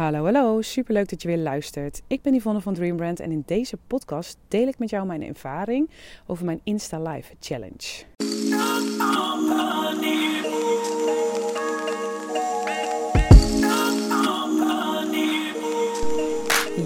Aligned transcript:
Hallo, 0.00 0.24
hallo. 0.24 0.62
Superleuk 0.62 1.08
dat 1.08 1.22
je 1.22 1.28
weer 1.28 1.38
luistert. 1.38 2.02
Ik 2.06 2.22
ben 2.22 2.34
Yvonne 2.34 2.60
van 2.60 2.74
Dreambrand 2.74 3.20
en 3.20 3.30
in 3.30 3.42
deze 3.46 3.76
podcast 3.86 4.38
deel 4.48 4.66
ik 4.68 4.78
met 4.78 4.90
jou 4.90 5.06
mijn 5.06 5.22
ervaring 5.22 5.90
over 6.26 6.44
mijn 6.44 6.60
Insta 6.64 7.02
Live 7.02 7.34
Challenge. 7.40 8.04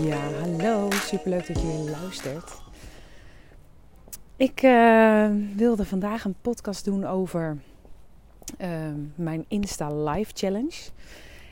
Ja, 0.04 0.30
hallo. 0.40 0.90
Superleuk 0.90 1.46
dat 1.46 1.60
je 1.60 1.66
weer 1.66 1.90
luistert. 2.00 2.62
Ik 4.36 4.62
uh, 4.62 5.30
wilde 5.56 5.84
vandaag 5.84 6.24
een 6.24 6.36
podcast 6.40 6.84
doen 6.84 7.04
over 7.04 7.58
uh, 8.60 8.68
mijn 9.14 9.44
Insta 9.48 10.10
Live 10.10 10.30
Challenge. 10.34 10.90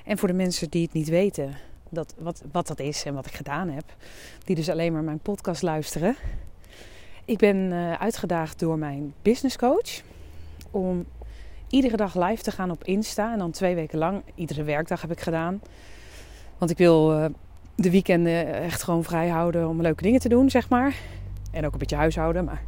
En 0.04 0.18
voor 0.18 0.28
de 0.28 0.34
mensen 0.34 0.70
die 0.70 0.82
het 0.82 0.92
niet 0.92 1.08
weten, 1.08 1.56
dat, 1.88 2.14
wat, 2.18 2.42
wat 2.52 2.66
dat 2.66 2.80
is 2.80 3.04
en 3.04 3.14
wat 3.14 3.26
ik 3.26 3.34
gedaan 3.34 3.68
heb, 3.68 3.84
die 4.44 4.56
dus 4.56 4.70
alleen 4.70 4.92
maar 4.92 5.02
mijn 5.02 5.18
podcast 5.18 5.62
luisteren. 5.62 6.16
Ik 7.24 7.38
ben 7.38 7.56
uh, 7.56 7.92
uitgedaagd 7.92 8.58
door 8.58 8.78
mijn 8.78 9.14
business 9.22 9.56
coach 9.56 10.02
om 10.70 11.06
iedere 11.68 11.96
dag 11.96 12.14
live 12.14 12.42
te 12.42 12.50
gaan 12.50 12.70
op 12.70 12.84
Insta. 12.84 13.32
En 13.32 13.38
dan 13.38 13.50
twee 13.50 13.74
weken 13.74 13.98
lang, 13.98 14.22
iedere 14.34 14.62
werkdag 14.62 15.00
heb 15.00 15.10
ik 15.10 15.20
gedaan. 15.20 15.60
Want 16.58 16.70
ik 16.70 16.78
wil 16.78 17.18
uh, 17.18 17.24
de 17.74 17.90
weekenden 17.90 18.54
echt 18.54 18.82
gewoon 18.82 19.04
vrij 19.04 19.28
houden 19.28 19.68
om 19.68 19.82
leuke 19.82 20.02
dingen 20.02 20.20
te 20.20 20.28
doen, 20.28 20.50
zeg 20.50 20.68
maar. 20.68 20.94
En 21.50 21.66
ook 21.66 21.72
een 21.72 21.78
beetje 21.78 21.96
huishouden, 21.96 22.44
maar, 22.44 22.62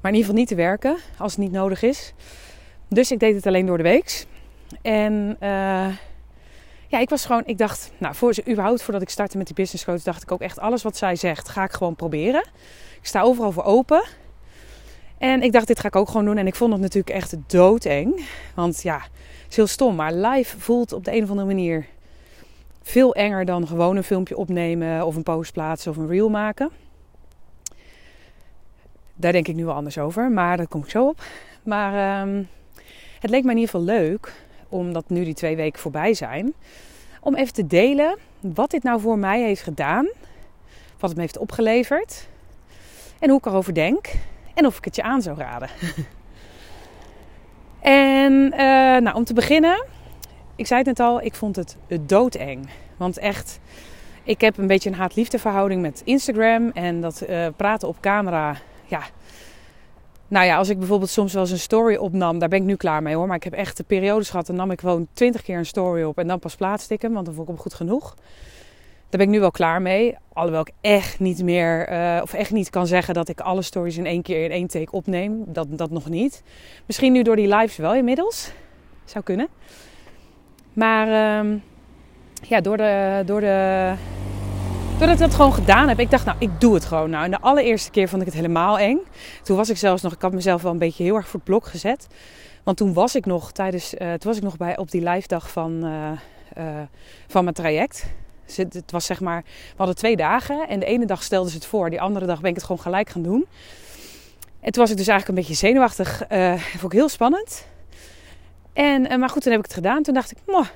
maar 0.00 0.12
in 0.12 0.16
ieder 0.16 0.20
geval 0.20 0.34
niet 0.34 0.48
te 0.48 0.54
werken 0.54 0.96
als 1.18 1.32
het 1.32 1.40
niet 1.40 1.52
nodig 1.52 1.82
is. 1.82 2.12
Dus 2.88 3.10
ik 3.10 3.18
deed 3.18 3.34
het 3.34 3.46
alleen 3.46 3.66
door 3.66 3.76
de 3.76 3.82
week. 3.82 4.26
En 4.82 5.36
uh, 5.42 5.88
ik 6.98 7.08
was 7.08 7.26
gewoon, 7.26 7.42
ik 7.46 7.58
dacht, 7.58 7.90
nou, 7.98 8.14
voor 8.14 8.34
ze 8.34 8.42
überhaupt 8.48 8.82
voordat 8.82 9.02
ik 9.02 9.08
startte 9.08 9.36
met 9.36 9.46
die 9.46 9.54
business 9.54 9.84
coach, 9.84 10.02
dacht 10.02 10.22
ik 10.22 10.32
ook 10.32 10.40
echt 10.40 10.58
alles 10.58 10.82
wat 10.82 10.96
zij 10.96 11.16
zegt, 11.16 11.48
ga 11.48 11.64
ik 11.64 11.72
gewoon 11.72 11.94
proberen. 11.96 12.44
Ik 13.00 13.06
sta 13.06 13.22
overal 13.22 13.52
voor 13.52 13.64
open. 13.64 14.04
En 15.18 15.42
ik 15.42 15.52
dacht, 15.52 15.66
dit 15.66 15.80
ga 15.80 15.88
ik 15.88 15.96
ook 15.96 16.08
gewoon 16.08 16.24
doen. 16.24 16.36
En 16.36 16.46
ik 16.46 16.54
vond 16.54 16.72
het 16.72 16.80
natuurlijk 16.80 17.16
echt 17.16 17.34
doodeng. 17.46 18.26
Want 18.54 18.82
ja, 18.82 18.98
het 18.98 19.50
is 19.50 19.56
heel 19.56 19.66
stom, 19.66 19.94
maar 19.94 20.12
live 20.12 20.60
voelt 20.60 20.92
op 20.92 21.04
de 21.04 21.14
een 21.14 21.22
of 21.22 21.30
andere 21.30 21.46
manier 21.46 21.86
veel 22.82 23.14
enger 23.14 23.44
dan 23.44 23.66
gewoon 23.66 23.96
een 23.96 24.04
filmpje 24.04 24.36
opnemen 24.36 25.06
of 25.06 25.16
een 25.16 25.22
post 25.22 25.52
plaatsen 25.52 25.90
of 25.90 25.96
een 25.96 26.08
reel 26.08 26.28
maken. 26.28 26.70
Daar 29.14 29.32
denk 29.32 29.48
ik 29.48 29.54
nu 29.54 29.64
wel 29.64 29.74
anders 29.74 29.98
over, 29.98 30.30
maar 30.30 30.56
daar 30.56 30.68
kom 30.68 30.82
ik 30.82 30.90
zo 30.90 31.08
op. 31.08 31.22
Maar 31.62 32.22
um, 32.22 32.48
het 33.20 33.30
leek 33.30 33.44
me 33.44 33.50
in 33.50 33.56
ieder 33.56 33.70
geval 33.70 33.86
leuk 33.86 34.32
omdat 34.68 35.08
nu 35.08 35.24
die 35.24 35.34
twee 35.34 35.56
weken 35.56 35.80
voorbij 35.80 36.14
zijn, 36.14 36.54
om 37.26 37.34
even 37.34 37.52
te 37.52 37.66
delen 37.66 38.18
wat 38.40 38.70
dit 38.70 38.82
nou 38.82 39.00
voor 39.00 39.18
mij 39.18 39.42
heeft 39.42 39.62
gedaan, 39.62 40.08
wat 40.98 41.08
het 41.08 41.14
me 41.14 41.20
heeft 41.20 41.38
opgeleverd 41.38 42.28
en 43.18 43.28
hoe 43.28 43.38
ik 43.38 43.46
erover 43.46 43.74
denk 43.74 44.12
en 44.54 44.66
of 44.66 44.78
ik 44.78 44.84
het 44.84 44.96
je 44.96 45.02
aan 45.02 45.22
zou 45.22 45.38
raden. 45.38 45.68
en 47.80 48.32
uh, 48.32 48.58
nou, 49.02 49.12
om 49.14 49.24
te 49.24 49.34
beginnen, 49.34 49.84
ik 50.56 50.66
zei 50.66 50.78
het 50.78 50.88
net 50.88 51.00
al, 51.00 51.22
ik 51.22 51.34
vond 51.34 51.56
het 51.56 51.76
doodeng. 52.00 52.68
Want 52.96 53.18
echt, 53.18 53.58
ik 54.22 54.40
heb 54.40 54.58
een 54.58 54.66
beetje 54.66 54.90
een 54.90 54.96
haat-liefde 54.96 55.38
verhouding 55.38 55.82
met 55.82 56.02
Instagram 56.04 56.70
en 56.70 57.00
dat 57.00 57.22
uh, 57.28 57.46
praten 57.56 57.88
op 57.88 58.00
camera, 58.00 58.56
ja, 58.84 59.02
nou 60.28 60.46
ja, 60.46 60.56
als 60.56 60.68
ik 60.68 60.78
bijvoorbeeld 60.78 61.10
soms 61.10 61.32
wel 61.32 61.42
eens 61.42 61.50
een 61.50 61.58
story 61.58 61.96
opnam, 61.96 62.38
daar 62.38 62.48
ben 62.48 62.58
ik 62.58 62.64
nu 62.64 62.76
klaar 62.76 63.02
mee 63.02 63.14
hoor. 63.14 63.26
Maar 63.26 63.36
ik 63.36 63.44
heb 63.44 63.52
echt 63.52 63.76
de 63.76 63.84
periodes 63.84 64.30
gehad, 64.30 64.46
dan 64.46 64.56
nam 64.56 64.70
ik 64.70 64.80
gewoon 64.80 65.06
twintig 65.12 65.42
keer 65.42 65.58
een 65.58 65.66
story 65.66 66.02
op 66.02 66.18
en 66.18 66.26
dan 66.26 66.38
pas 66.38 66.56
plaatste 66.56 66.94
ik 66.94 67.02
hem, 67.02 67.12
want 67.12 67.26
dan 67.26 67.34
vond 67.34 67.48
ik 67.48 67.54
hem 67.54 67.62
goed 67.62 67.74
genoeg. 67.74 68.14
Daar 69.08 69.20
ben 69.20 69.28
ik 69.28 69.34
nu 69.34 69.40
wel 69.40 69.50
klaar 69.50 69.82
mee. 69.82 70.16
Alhoewel 70.32 70.60
ik 70.60 70.72
echt 70.80 71.20
niet 71.20 71.42
meer, 71.42 71.92
uh, 71.92 72.20
of 72.22 72.32
echt 72.32 72.50
niet 72.50 72.70
kan 72.70 72.86
zeggen 72.86 73.14
dat 73.14 73.28
ik 73.28 73.40
alle 73.40 73.62
stories 73.62 73.96
in 73.96 74.06
één 74.06 74.22
keer 74.22 74.44
in 74.44 74.50
één 74.50 74.66
take 74.66 74.92
opneem. 74.92 75.44
Dat, 75.46 75.66
dat 75.70 75.90
nog 75.90 76.08
niet. 76.08 76.42
Misschien 76.86 77.12
nu 77.12 77.22
door 77.22 77.36
die 77.36 77.54
lives 77.54 77.76
wel 77.76 77.94
inmiddels. 77.94 78.52
Zou 79.04 79.24
kunnen. 79.24 79.48
Maar 80.72 81.06
uh, 81.44 81.60
ja, 82.42 82.60
door 82.60 82.76
de, 82.76 83.22
door 83.26 83.40
de 83.40 83.92
Doordat 84.98 85.14
ik 85.14 85.20
dat 85.20 85.34
gewoon 85.34 85.52
gedaan 85.52 85.88
heb, 85.88 85.98
ik 85.98 86.10
dacht, 86.10 86.24
nou, 86.24 86.36
ik 86.40 86.60
doe 86.60 86.74
het 86.74 86.84
gewoon. 86.84 87.10
Nou, 87.10 87.24
en 87.24 87.30
de 87.30 87.40
allereerste 87.40 87.90
keer 87.90 88.08
vond 88.08 88.20
ik 88.20 88.26
het 88.26 88.36
helemaal 88.36 88.78
eng. 88.78 88.98
Toen 89.42 89.56
was 89.56 89.70
ik 89.70 89.76
zelfs 89.76 90.02
nog, 90.02 90.12
ik 90.12 90.22
had 90.22 90.32
mezelf 90.32 90.62
wel 90.62 90.72
een 90.72 90.78
beetje 90.78 91.04
heel 91.04 91.14
erg 91.14 91.28
voor 91.28 91.40
het 91.40 91.48
blok 91.48 91.66
gezet. 91.66 92.06
Want 92.62 92.76
toen 92.76 92.92
was 92.92 93.14
ik 93.14 93.26
nog 93.26 93.52
tijdens, 93.52 93.94
uh, 93.94 93.98
toen 93.98 94.28
was 94.30 94.36
ik 94.36 94.42
nog 94.42 94.56
bij 94.56 94.76
op 94.76 94.90
die 94.90 95.08
live 95.08 95.28
dag 95.28 95.50
van, 95.50 95.84
uh, 95.84 96.10
uh, 96.58 96.82
van 97.26 97.42
mijn 97.42 97.54
traject. 97.54 98.06
Het, 98.54 98.74
het, 98.74 98.90
was 98.90 99.06
zeg 99.06 99.20
maar, 99.20 99.42
we 99.44 99.74
hadden 99.76 99.96
twee 99.96 100.16
dagen 100.16 100.68
en 100.68 100.80
de 100.80 100.86
ene 100.86 101.06
dag 101.06 101.22
stelden 101.22 101.50
ze 101.50 101.56
het 101.56 101.66
voor, 101.66 101.90
die 101.90 102.00
andere 102.00 102.26
dag 102.26 102.40
ben 102.40 102.50
ik 102.50 102.56
het 102.56 102.64
gewoon 102.64 102.82
gelijk 102.82 103.08
gaan 103.08 103.22
doen. 103.22 103.46
En 104.60 104.72
toen 104.72 104.82
was 104.82 104.90
ik 104.90 104.96
dus 104.96 105.08
eigenlijk 105.08 105.28
een 105.28 105.46
beetje 105.46 105.66
zenuwachtig, 105.66 106.22
vond 106.76 106.92
ik 106.92 106.98
heel 106.98 107.08
spannend. 107.08 107.66
En, 108.72 109.20
maar 109.20 109.28
goed, 109.28 109.42
toen 109.42 109.52
heb 109.52 109.60
ik 109.60 109.66
het 109.66 109.76
gedaan. 109.76 110.02
Toen 110.02 110.14
dacht 110.14 110.30
ik, 110.30 110.38
moh, 110.46 110.66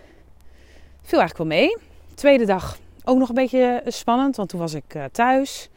viel 1.03 1.19
eigenlijk 1.19 1.36
wel 1.36 1.59
mee. 1.59 1.76
Tweede 2.14 2.47
dag 2.47 2.78
ook 3.10 3.19
nog 3.19 3.28
een 3.28 3.34
beetje 3.34 3.82
spannend, 3.87 4.37
want 4.37 4.48
toen 4.48 4.60
was 4.60 4.75
ik 4.75 4.94
uh, 4.94 5.04
thuis. 5.12 5.69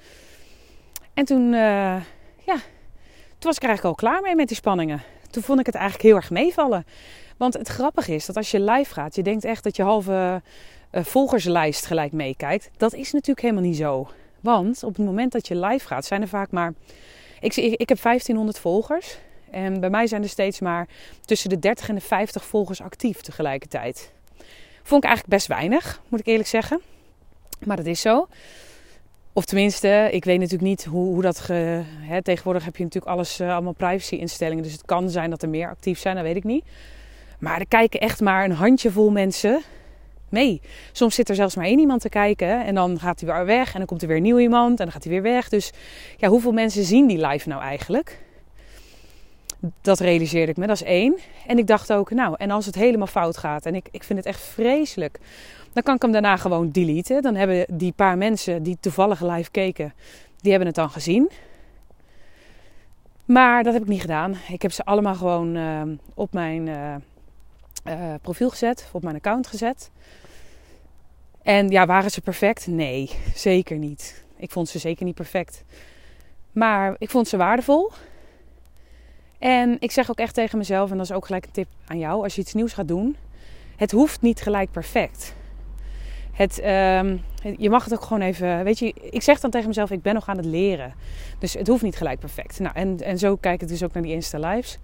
En 1.13 1.25
toen, 1.25 1.41
uh, 1.41 2.01
ja, 2.45 2.55
toen 3.37 3.51
was 3.51 3.55
ik 3.55 3.63
eigenlijk 3.63 3.83
al 3.83 4.09
klaar 4.09 4.21
mee 4.21 4.35
met 4.35 4.47
die 4.47 4.57
spanningen. 4.57 5.01
Toen 5.31 5.43
vond 5.43 5.59
ik 5.59 5.65
het 5.65 5.75
eigenlijk 5.75 6.03
heel 6.05 6.15
erg 6.15 6.29
meevallen. 6.29 6.85
Want 7.37 7.53
het 7.53 7.67
grappige 7.67 8.13
is 8.13 8.25
dat 8.25 8.37
als 8.37 8.51
je 8.51 8.61
live 8.61 8.93
gaat, 8.93 9.15
je 9.15 9.23
denkt 9.23 9.45
echt 9.45 9.63
dat 9.63 9.75
je 9.75 9.83
halve 9.83 10.41
volgerslijst 10.91 11.85
gelijk 11.85 12.11
meekijkt. 12.11 12.69
Dat 12.77 12.93
is 12.93 13.11
natuurlijk 13.11 13.41
helemaal 13.41 13.63
niet 13.63 13.77
zo. 13.77 14.07
Want 14.39 14.83
op 14.83 14.95
het 14.95 15.05
moment 15.05 15.31
dat 15.31 15.47
je 15.47 15.59
live 15.59 15.87
gaat, 15.87 16.05
zijn 16.05 16.21
er 16.21 16.27
vaak 16.27 16.51
maar. 16.51 16.73
Ik, 17.39 17.55
ik 17.55 17.89
heb 17.89 18.01
1500 18.01 18.59
volgers. 18.59 19.17
En 19.51 19.79
bij 19.79 19.89
mij 19.89 20.07
zijn 20.07 20.23
er 20.23 20.29
steeds 20.29 20.59
maar 20.59 20.87
tussen 21.25 21.49
de 21.49 21.59
30 21.59 21.89
en 21.89 21.95
de 21.95 22.01
50 22.01 22.45
volgers 22.45 22.81
actief 22.81 23.21
tegelijkertijd. 23.21 24.11
Vond 24.83 25.03
ik 25.03 25.09
eigenlijk 25.09 25.27
best 25.27 25.47
weinig, 25.47 26.01
moet 26.07 26.19
ik 26.19 26.25
eerlijk 26.25 26.49
zeggen. 26.49 26.81
Maar 27.65 27.77
dat 27.77 27.85
is 27.85 28.01
zo. 28.01 28.27
Of 29.33 29.45
tenminste, 29.45 30.09
ik 30.11 30.25
weet 30.25 30.39
natuurlijk 30.39 30.69
niet 30.69 30.85
hoe, 30.85 31.13
hoe 31.13 31.21
dat. 31.21 31.47
Hè, 31.47 32.21
tegenwoordig 32.21 32.65
heb 32.65 32.75
je 32.75 32.83
natuurlijk 32.83 33.13
alles, 33.13 33.39
uh, 33.39 33.53
allemaal 33.53 33.73
privacy-instellingen. 33.73 34.63
Dus 34.63 34.71
het 34.71 34.85
kan 34.85 35.09
zijn 35.09 35.29
dat 35.29 35.41
er 35.41 35.49
meer 35.49 35.69
actief 35.69 35.99
zijn, 35.99 36.15
dat 36.15 36.23
weet 36.23 36.35
ik 36.35 36.43
niet. 36.43 36.65
Maar 37.39 37.59
er 37.59 37.67
kijken 37.67 37.99
echt 37.99 38.21
maar 38.21 38.43
een 38.43 38.51
handjevol 38.51 39.11
mensen 39.11 39.61
mee. 40.29 40.61
Soms 40.91 41.15
zit 41.15 41.29
er 41.29 41.35
zelfs 41.35 41.55
maar 41.55 41.65
één 41.65 41.79
iemand 41.79 42.01
te 42.01 42.09
kijken. 42.09 42.65
En 42.65 42.75
dan 42.75 42.99
gaat 42.99 43.19
hij 43.19 43.33
weer 43.33 43.45
weg. 43.45 43.71
En 43.71 43.77
dan 43.77 43.85
komt 43.85 44.01
er 44.01 44.07
weer 44.07 44.21
nieuw 44.21 44.39
iemand. 44.39 44.79
En 44.79 44.85
dan 44.85 44.91
gaat 44.91 45.03
hij 45.03 45.11
weer 45.11 45.21
weg. 45.21 45.49
Dus 45.49 45.71
ja, 46.17 46.27
hoeveel 46.27 46.51
mensen 46.51 46.83
zien 46.83 47.07
die 47.07 47.27
live 47.27 47.49
nou 47.49 47.61
eigenlijk? 47.61 48.19
Dat 49.81 49.99
realiseerde 49.99 50.51
ik 50.51 50.57
me, 50.57 50.67
dat 50.67 50.75
is 50.75 50.83
één. 50.83 51.17
En 51.47 51.57
ik 51.57 51.67
dacht 51.67 51.93
ook, 51.93 52.11
nou, 52.11 52.35
en 52.37 52.51
als 52.51 52.65
het 52.65 52.75
helemaal 52.75 53.07
fout 53.07 53.37
gaat. 53.37 53.65
En 53.65 53.75
ik, 53.75 53.87
ik 53.91 54.03
vind 54.03 54.19
het 54.19 54.27
echt 54.27 54.41
vreselijk 54.41 55.19
dan 55.73 55.83
kan 55.83 55.95
ik 55.95 56.01
hem 56.01 56.11
daarna 56.11 56.37
gewoon 56.37 56.69
deleten. 56.69 57.21
Dan 57.21 57.35
hebben 57.35 57.65
die 57.77 57.91
paar 57.91 58.17
mensen 58.17 58.63
die 58.63 58.77
toevallig 58.79 59.21
live 59.21 59.51
keken, 59.51 59.93
die 60.41 60.49
hebben 60.49 60.67
het 60.67 60.77
dan 60.77 60.89
gezien. 60.89 61.31
Maar 63.25 63.63
dat 63.63 63.73
heb 63.73 63.81
ik 63.81 63.87
niet 63.87 64.01
gedaan. 64.01 64.35
Ik 64.49 64.61
heb 64.61 64.71
ze 64.71 64.85
allemaal 64.85 65.15
gewoon 65.15 65.55
uh, 65.55 65.81
op 66.13 66.33
mijn 66.33 66.67
uh, 66.67 66.95
uh, 67.87 68.13
profiel 68.21 68.49
gezet, 68.49 68.89
op 68.91 69.03
mijn 69.03 69.15
account 69.15 69.47
gezet. 69.47 69.91
En 71.41 71.69
ja, 71.69 71.85
waren 71.85 72.11
ze 72.11 72.21
perfect? 72.21 72.67
Nee, 72.67 73.09
zeker 73.35 73.77
niet. 73.77 74.25
Ik 74.37 74.51
vond 74.51 74.69
ze 74.69 74.79
zeker 74.79 75.05
niet 75.05 75.15
perfect. 75.15 75.63
Maar 76.51 76.95
ik 76.97 77.09
vond 77.09 77.27
ze 77.27 77.37
waardevol. 77.37 77.91
En 79.39 79.77
ik 79.79 79.91
zeg 79.91 80.09
ook 80.09 80.17
echt 80.17 80.33
tegen 80.33 80.57
mezelf, 80.57 80.91
en 80.91 80.97
dat 80.97 81.05
is 81.05 81.15
ook 81.15 81.25
gelijk 81.25 81.45
een 81.45 81.51
tip 81.51 81.67
aan 81.87 81.99
jou, 81.99 82.23
als 82.23 82.35
je 82.35 82.41
iets 82.41 82.53
nieuws 82.53 82.73
gaat 82.73 82.87
doen, 82.87 83.15
het 83.75 83.91
hoeft 83.91 84.21
niet 84.21 84.41
gelijk 84.41 84.71
perfect 84.71 85.33
het, 86.33 86.57
um, 86.57 87.21
je 87.57 87.69
mag 87.69 87.83
het 87.83 87.93
ook 87.93 88.03
gewoon 88.03 88.21
even. 88.21 88.63
Weet 88.63 88.79
je, 88.79 88.93
ik 89.11 89.21
zeg 89.21 89.39
dan 89.39 89.51
tegen 89.51 89.67
mezelf: 89.67 89.91
ik 89.91 90.01
ben 90.01 90.13
nog 90.13 90.27
aan 90.27 90.37
het 90.37 90.45
leren. 90.45 90.93
Dus 91.39 91.53
het 91.53 91.67
hoeft 91.67 91.83
niet 91.83 91.95
gelijk 91.95 92.19
perfect. 92.19 92.59
Nou, 92.59 92.75
en, 92.75 92.97
en 93.01 93.17
zo 93.17 93.35
kijk 93.35 93.61
ik 93.61 93.67
dus 93.67 93.83
ook 93.83 93.93
naar 93.93 94.03
die 94.03 94.13
Insta 94.13 94.39
Lives. 94.49 94.77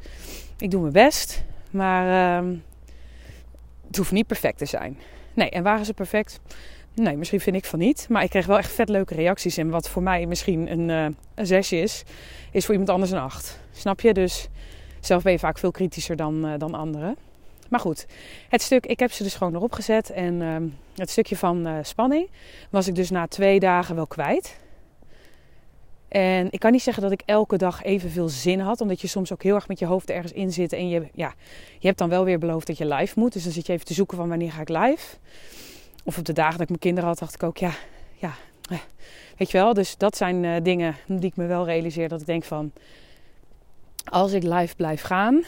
Ik 0.57 0.71
doe 0.71 0.81
mijn 0.81 0.93
best, 0.93 1.43
maar 1.71 2.37
um, 2.37 2.63
het 3.87 3.97
hoeft 3.97 4.11
niet 4.11 4.27
perfect 4.27 4.57
te 4.57 4.65
zijn. 4.65 4.97
Nee, 5.33 5.49
en 5.49 5.63
waren 5.63 5.85
ze 5.85 5.93
perfect? 5.93 6.39
Nee, 6.93 7.17
misschien 7.17 7.39
vind 7.39 7.55
ik 7.55 7.65
van 7.65 7.79
niet. 7.79 8.05
Maar 8.09 8.23
ik 8.23 8.29
kreeg 8.29 8.45
wel 8.45 8.57
echt 8.57 8.71
vet 8.71 8.89
leuke 8.89 9.15
reacties. 9.15 9.57
En 9.57 9.69
wat 9.69 9.89
voor 9.89 10.03
mij 10.03 10.25
misschien 10.25 10.71
een, 10.71 10.89
uh, 10.89 11.15
een 11.35 11.47
zesje 11.47 11.75
is, 11.75 12.03
is 12.51 12.65
voor 12.65 12.73
iemand 12.73 12.91
anders 12.91 13.11
een 13.11 13.19
acht. 13.19 13.59
Snap 13.71 14.01
je? 14.01 14.13
Dus 14.13 14.47
zelf 14.99 15.23
ben 15.23 15.31
je 15.31 15.39
vaak 15.39 15.57
veel 15.57 15.71
kritischer 15.71 16.15
dan, 16.15 16.45
uh, 16.45 16.53
dan 16.57 16.73
anderen. 16.73 17.17
Maar 17.69 17.79
goed, 17.79 18.05
het 18.49 18.61
stuk, 18.61 18.85
ik 18.85 18.99
heb 18.99 19.11
ze 19.11 19.23
dus 19.23 19.35
gewoon 19.35 19.55
erop 19.55 19.71
gezet. 19.71 20.09
En 20.09 20.33
uh, 20.41 20.55
het 20.95 21.09
stukje 21.09 21.37
van 21.37 21.67
uh, 21.67 21.77
spanning 21.81 22.29
was 22.69 22.87
ik 22.87 22.95
dus 22.95 23.09
na 23.09 23.27
twee 23.27 23.59
dagen 23.59 23.95
wel 23.95 24.07
kwijt. 24.07 24.59
En 26.07 26.47
ik 26.51 26.59
kan 26.59 26.71
niet 26.71 26.81
zeggen 26.81 27.03
dat 27.03 27.11
ik 27.11 27.21
elke 27.25 27.57
dag 27.57 27.83
evenveel 27.83 28.29
zin 28.29 28.59
had. 28.59 28.81
Omdat 28.81 29.01
je 29.01 29.07
soms 29.07 29.33
ook 29.33 29.43
heel 29.43 29.55
erg 29.55 29.67
met 29.67 29.79
je 29.79 29.85
hoofd 29.85 30.09
ergens 30.09 30.31
in 30.31 30.51
zit. 30.51 30.73
En 30.73 30.89
je, 30.89 31.07
ja, 31.13 31.33
je 31.79 31.87
hebt 31.87 31.99
dan 31.99 32.09
wel 32.09 32.23
weer 32.23 32.39
beloofd 32.39 32.67
dat 32.67 32.77
je 32.77 32.85
live 32.85 33.19
moet. 33.19 33.33
Dus 33.33 33.43
dan 33.43 33.51
zit 33.51 33.65
je 33.65 33.73
even 33.73 33.85
te 33.85 33.93
zoeken 33.93 34.17
van 34.17 34.29
wanneer 34.29 34.51
ga 34.51 34.61
ik 34.61 34.69
live. 34.69 35.17
Of 36.03 36.17
op 36.17 36.25
de 36.25 36.33
dagen 36.33 36.53
dat 36.53 36.61
ik 36.61 36.67
mijn 36.67 36.79
kinderen 36.79 37.09
had, 37.09 37.19
dacht 37.19 37.33
ik 37.33 37.43
ook, 37.43 37.57
ja, 37.57 37.71
ja, 38.15 38.33
eh, 38.69 38.77
weet 39.37 39.51
je 39.51 39.57
wel. 39.57 39.73
Dus 39.73 39.97
dat 39.97 40.17
zijn 40.17 40.43
uh, 40.43 40.55
dingen 40.63 40.95
die 41.07 41.29
ik 41.29 41.35
me 41.35 41.45
wel 41.45 41.65
realiseer. 41.65 42.09
Dat 42.09 42.21
ik 42.21 42.25
denk 42.25 42.43
van, 42.43 42.71
als 44.03 44.31
ik 44.31 44.43
live 44.43 44.75
blijf 44.75 45.01
gaan 45.01 45.43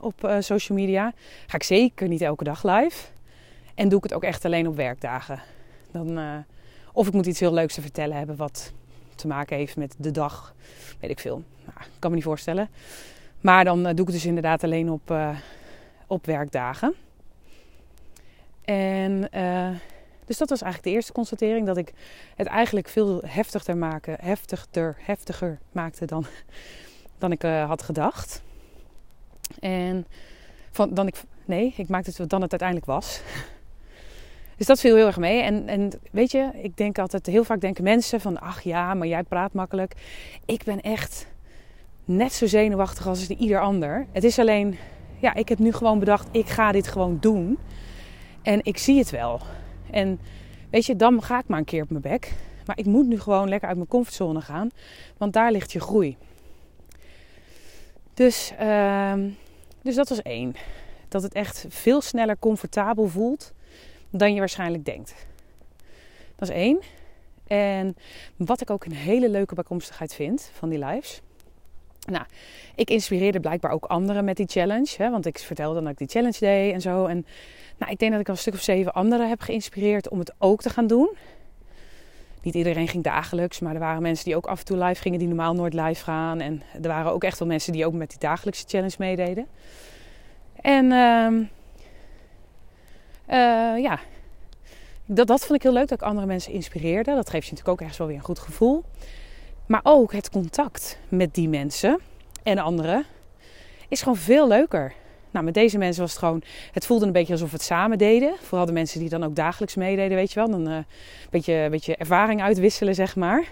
op 0.00 0.24
uh, 0.24 0.36
social 0.40 0.78
media, 0.78 1.12
ga 1.46 1.56
ik 1.56 1.62
zeker 1.62 2.08
niet 2.08 2.20
elke 2.20 2.44
dag 2.44 2.62
live. 2.64 3.06
En 3.74 3.88
doe 3.88 3.98
ik 3.98 4.04
het 4.04 4.14
ook 4.14 4.22
echt 4.22 4.44
alleen 4.44 4.68
op 4.68 4.76
werkdagen. 4.76 5.42
Dan, 5.90 6.18
uh, 6.18 6.36
of 6.92 7.06
ik 7.06 7.12
moet 7.12 7.26
iets 7.26 7.40
heel 7.40 7.52
leuks 7.52 7.74
te 7.74 7.80
vertellen 7.80 8.16
hebben 8.16 8.36
wat 8.36 8.72
te 9.14 9.26
maken 9.26 9.56
heeft 9.56 9.76
met 9.76 9.94
de 9.98 10.10
dag. 10.10 10.54
Weet 11.00 11.10
ik 11.10 11.20
veel. 11.20 11.42
Nou, 11.64 11.78
kan 11.98 12.10
me 12.10 12.16
niet 12.16 12.24
voorstellen. 12.24 12.68
Maar 13.40 13.64
dan 13.64 13.78
uh, 13.78 13.84
doe 13.84 13.92
ik 13.92 14.06
het 14.06 14.12
dus 14.12 14.24
inderdaad 14.24 14.64
alleen 14.64 14.90
op, 14.90 15.14
op 16.06 16.26
werkdagen. 16.26 16.94
En 18.64 19.28
dus 20.24 20.38
dat 20.38 20.48
was 20.48 20.62
eigenlijk 20.62 20.82
de 20.82 20.90
eerste 20.90 21.12
constatering. 21.12 21.66
Dat 21.66 21.76
ik 21.76 21.92
het 22.36 22.46
eigenlijk 22.46 22.88
veel 22.88 23.22
heftiger, 23.26 23.76
maken, 23.76 24.16
heftiger, 24.20 24.96
heftiger 24.98 25.58
maakte 25.72 26.06
dan, 26.06 26.26
dan 27.18 27.32
ik 27.32 27.42
had 27.42 27.82
gedacht. 27.82 28.42
En 29.64 30.06
van, 30.70 30.94
dan 30.94 31.06
ik, 31.06 31.14
nee, 31.44 31.74
ik 31.76 31.88
maakte 31.88 32.12
het 32.16 32.30
dan 32.30 32.42
het 32.42 32.50
uiteindelijk 32.50 32.90
was. 32.90 33.20
Dus 34.56 34.66
dat 34.66 34.80
viel 34.80 34.96
heel 34.96 35.06
erg 35.06 35.16
mee. 35.16 35.42
En, 35.42 35.68
en 35.68 35.90
weet 36.10 36.30
je, 36.30 36.50
ik 36.62 36.76
denk 36.76 36.98
altijd, 36.98 37.26
heel 37.26 37.44
vaak 37.44 37.60
denken 37.60 37.84
mensen 37.84 38.20
van, 38.20 38.40
ach 38.40 38.60
ja, 38.60 38.94
maar 38.94 39.06
jij 39.06 39.22
praat 39.22 39.52
makkelijk. 39.52 39.94
Ik 40.44 40.64
ben 40.64 40.80
echt 40.80 41.26
net 42.04 42.32
zo 42.32 42.46
zenuwachtig 42.46 43.06
als 43.06 43.28
ieder 43.28 43.60
ander. 43.60 44.06
Het 44.12 44.24
is 44.24 44.38
alleen, 44.38 44.76
ja, 45.18 45.34
ik 45.34 45.48
heb 45.48 45.58
nu 45.58 45.72
gewoon 45.72 45.98
bedacht, 45.98 46.28
ik 46.30 46.48
ga 46.48 46.72
dit 46.72 46.88
gewoon 46.88 47.16
doen. 47.20 47.58
En 48.42 48.60
ik 48.62 48.78
zie 48.78 48.98
het 48.98 49.10
wel. 49.10 49.40
En 49.90 50.20
weet 50.70 50.86
je, 50.86 50.96
dan 50.96 51.22
ga 51.22 51.38
ik 51.38 51.46
maar 51.46 51.58
een 51.58 51.64
keer 51.64 51.82
op 51.82 51.90
mijn 51.90 52.02
bek. 52.02 52.32
Maar 52.66 52.78
ik 52.78 52.86
moet 52.86 53.06
nu 53.06 53.20
gewoon 53.20 53.48
lekker 53.48 53.68
uit 53.68 53.76
mijn 53.76 53.88
comfortzone 53.88 54.40
gaan. 54.40 54.70
Want 55.16 55.32
daar 55.32 55.52
ligt 55.52 55.72
je 55.72 55.80
groei. 55.80 56.16
Dus, 58.14 58.52
uh, 58.60 59.12
dus 59.84 59.94
dat 59.94 60.08
was 60.08 60.22
één. 60.22 60.54
Dat 61.08 61.22
het 61.22 61.34
echt 61.34 61.66
veel 61.68 62.00
sneller 62.00 62.38
comfortabel 62.38 63.08
voelt 63.08 63.52
dan 64.10 64.32
je 64.32 64.38
waarschijnlijk 64.38 64.84
denkt. 64.84 65.14
Dat 66.36 66.48
is 66.48 66.54
één. 66.54 66.80
En 67.46 67.96
wat 68.36 68.60
ik 68.60 68.70
ook 68.70 68.84
een 68.84 68.92
hele 68.92 69.28
leuke 69.28 69.54
bijkomstigheid 69.54 70.14
vind 70.14 70.50
van 70.52 70.68
die 70.68 70.84
lives. 70.84 71.20
Nou, 72.06 72.24
ik 72.74 72.90
inspireerde 72.90 73.40
blijkbaar 73.40 73.70
ook 73.70 73.84
anderen 73.84 74.24
met 74.24 74.36
die 74.36 74.46
challenge. 74.46 74.94
Hè, 74.96 75.10
want 75.10 75.26
ik 75.26 75.38
vertelde 75.38 75.74
dan 75.74 75.82
dat 75.82 75.92
ik 75.92 75.98
die 75.98 76.08
challenge 76.08 76.38
deed 76.38 76.72
en 76.72 76.80
zo. 76.80 77.06
En 77.06 77.26
nou, 77.78 77.92
ik 77.92 77.98
denk 77.98 78.12
dat 78.12 78.20
ik 78.20 78.28
al 78.28 78.34
een 78.34 78.40
stuk 78.40 78.54
of 78.54 78.62
zeven 78.62 78.92
anderen 78.92 79.28
heb 79.28 79.40
geïnspireerd 79.40 80.08
om 80.08 80.18
het 80.18 80.32
ook 80.38 80.62
te 80.62 80.70
gaan 80.70 80.86
doen. 80.86 81.16
Niet 82.44 82.54
iedereen 82.54 82.88
ging 82.88 83.04
dagelijks, 83.04 83.60
maar 83.60 83.74
er 83.74 83.80
waren 83.80 84.02
mensen 84.02 84.24
die 84.24 84.36
ook 84.36 84.46
af 84.46 84.58
en 84.58 84.64
toe 84.64 84.84
live 84.84 85.02
gingen, 85.02 85.18
die 85.18 85.28
normaal 85.28 85.54
nooit 85.54 85.74
live 85.74 86.04
gaan. 86.04 86.40
En 86.40 86.62
er 86.82 86.88
waren 86.88 87.12
ook 87.12 87.24
echt 87.24 87.38
wel 87.38 87.48
mensen 87.48 87.72
die 87.72 87.86
ook 87.86 87.92
met 87.92 88.10
die 88.10 88.18
dagelijkse 88.18 88.64
challenge 88.66 88.94
meededen. 88.98 89.46
En 90.60 90.84
uh, 90.84 91.26
uh, 93.30 93.82
ja, 93.82 93.98
dat, 95.06 95.26
dat 95.26 95.40
vond 95.40 95.54
ik 95.54 95.62
heel 95.62 95.72
leuk 95.72 95.88
dat 95.88 96.00
ik 96.00 96.06
andere 96.06 96.26
mensen 96.26 96.52
inspireerde. 96.52 97.14
Dat 97.14 97.30
geeft 97.30 97.44
je 97.44 97.50
natuurlijk 97.50 97.68
ook 97.68 97.80
ergens 97.80 97.98
wel 97.98 98.06
weer 98.06 98.16
een 98.16 98.22
goed 98.22 98.38
gevoel. 98.38 98.84
Maar 99.66 99.80
ook 99.82 100.12
het 100.12 100.30
contact 100.30 100.98
met 101.08 101.34
die 101.34 101.48
mensen 101.48 102.00
en 102.42 102.58
anderen 102.58 103.04
is 103.88 104.02
gewoon 104.02 104.16
veel 104.16 104.48
leuker. 104.48 104.94
Nou, 105.34 105.46
met 105.46 105.54
deze 105.54 105.78
mensen 105.78 106.02
was 106.02 106.10
het 106.10 106.20
gewoon, 106.20 106.42
het 106.72 106.86
voelde 106.86 107.06
een 107.06 107.12
beetje 107.12 107.32
alsof 107.32 107.50
we 107.50 107.56
het 107.56 107.64
samen 107.64 107.98
deden. 107.98 108.34
Vooral 108.40 108.66
de 108.66 108.72
mensen 108.72 109.00
die 109.00 109.08
dan 109.08 109.24
ook 109.24 109.36
dagelijks 109.36 109.74
meededen, 109.74 110.16
weet 110.16 110.32
je 110.32 110.40
wel. 110.40 110.50
Dan 110.50 110.68
uh, 110.68 110.74
een, 110.74 110.84
beetje, 111.30 111.52
een 111.54 111.70
beetje 111.70 111.96
ervaring 111.96 112.42
uitwisselen, 112.42 112.94
zeg 112.94 113.16
maar. 113.16 113.44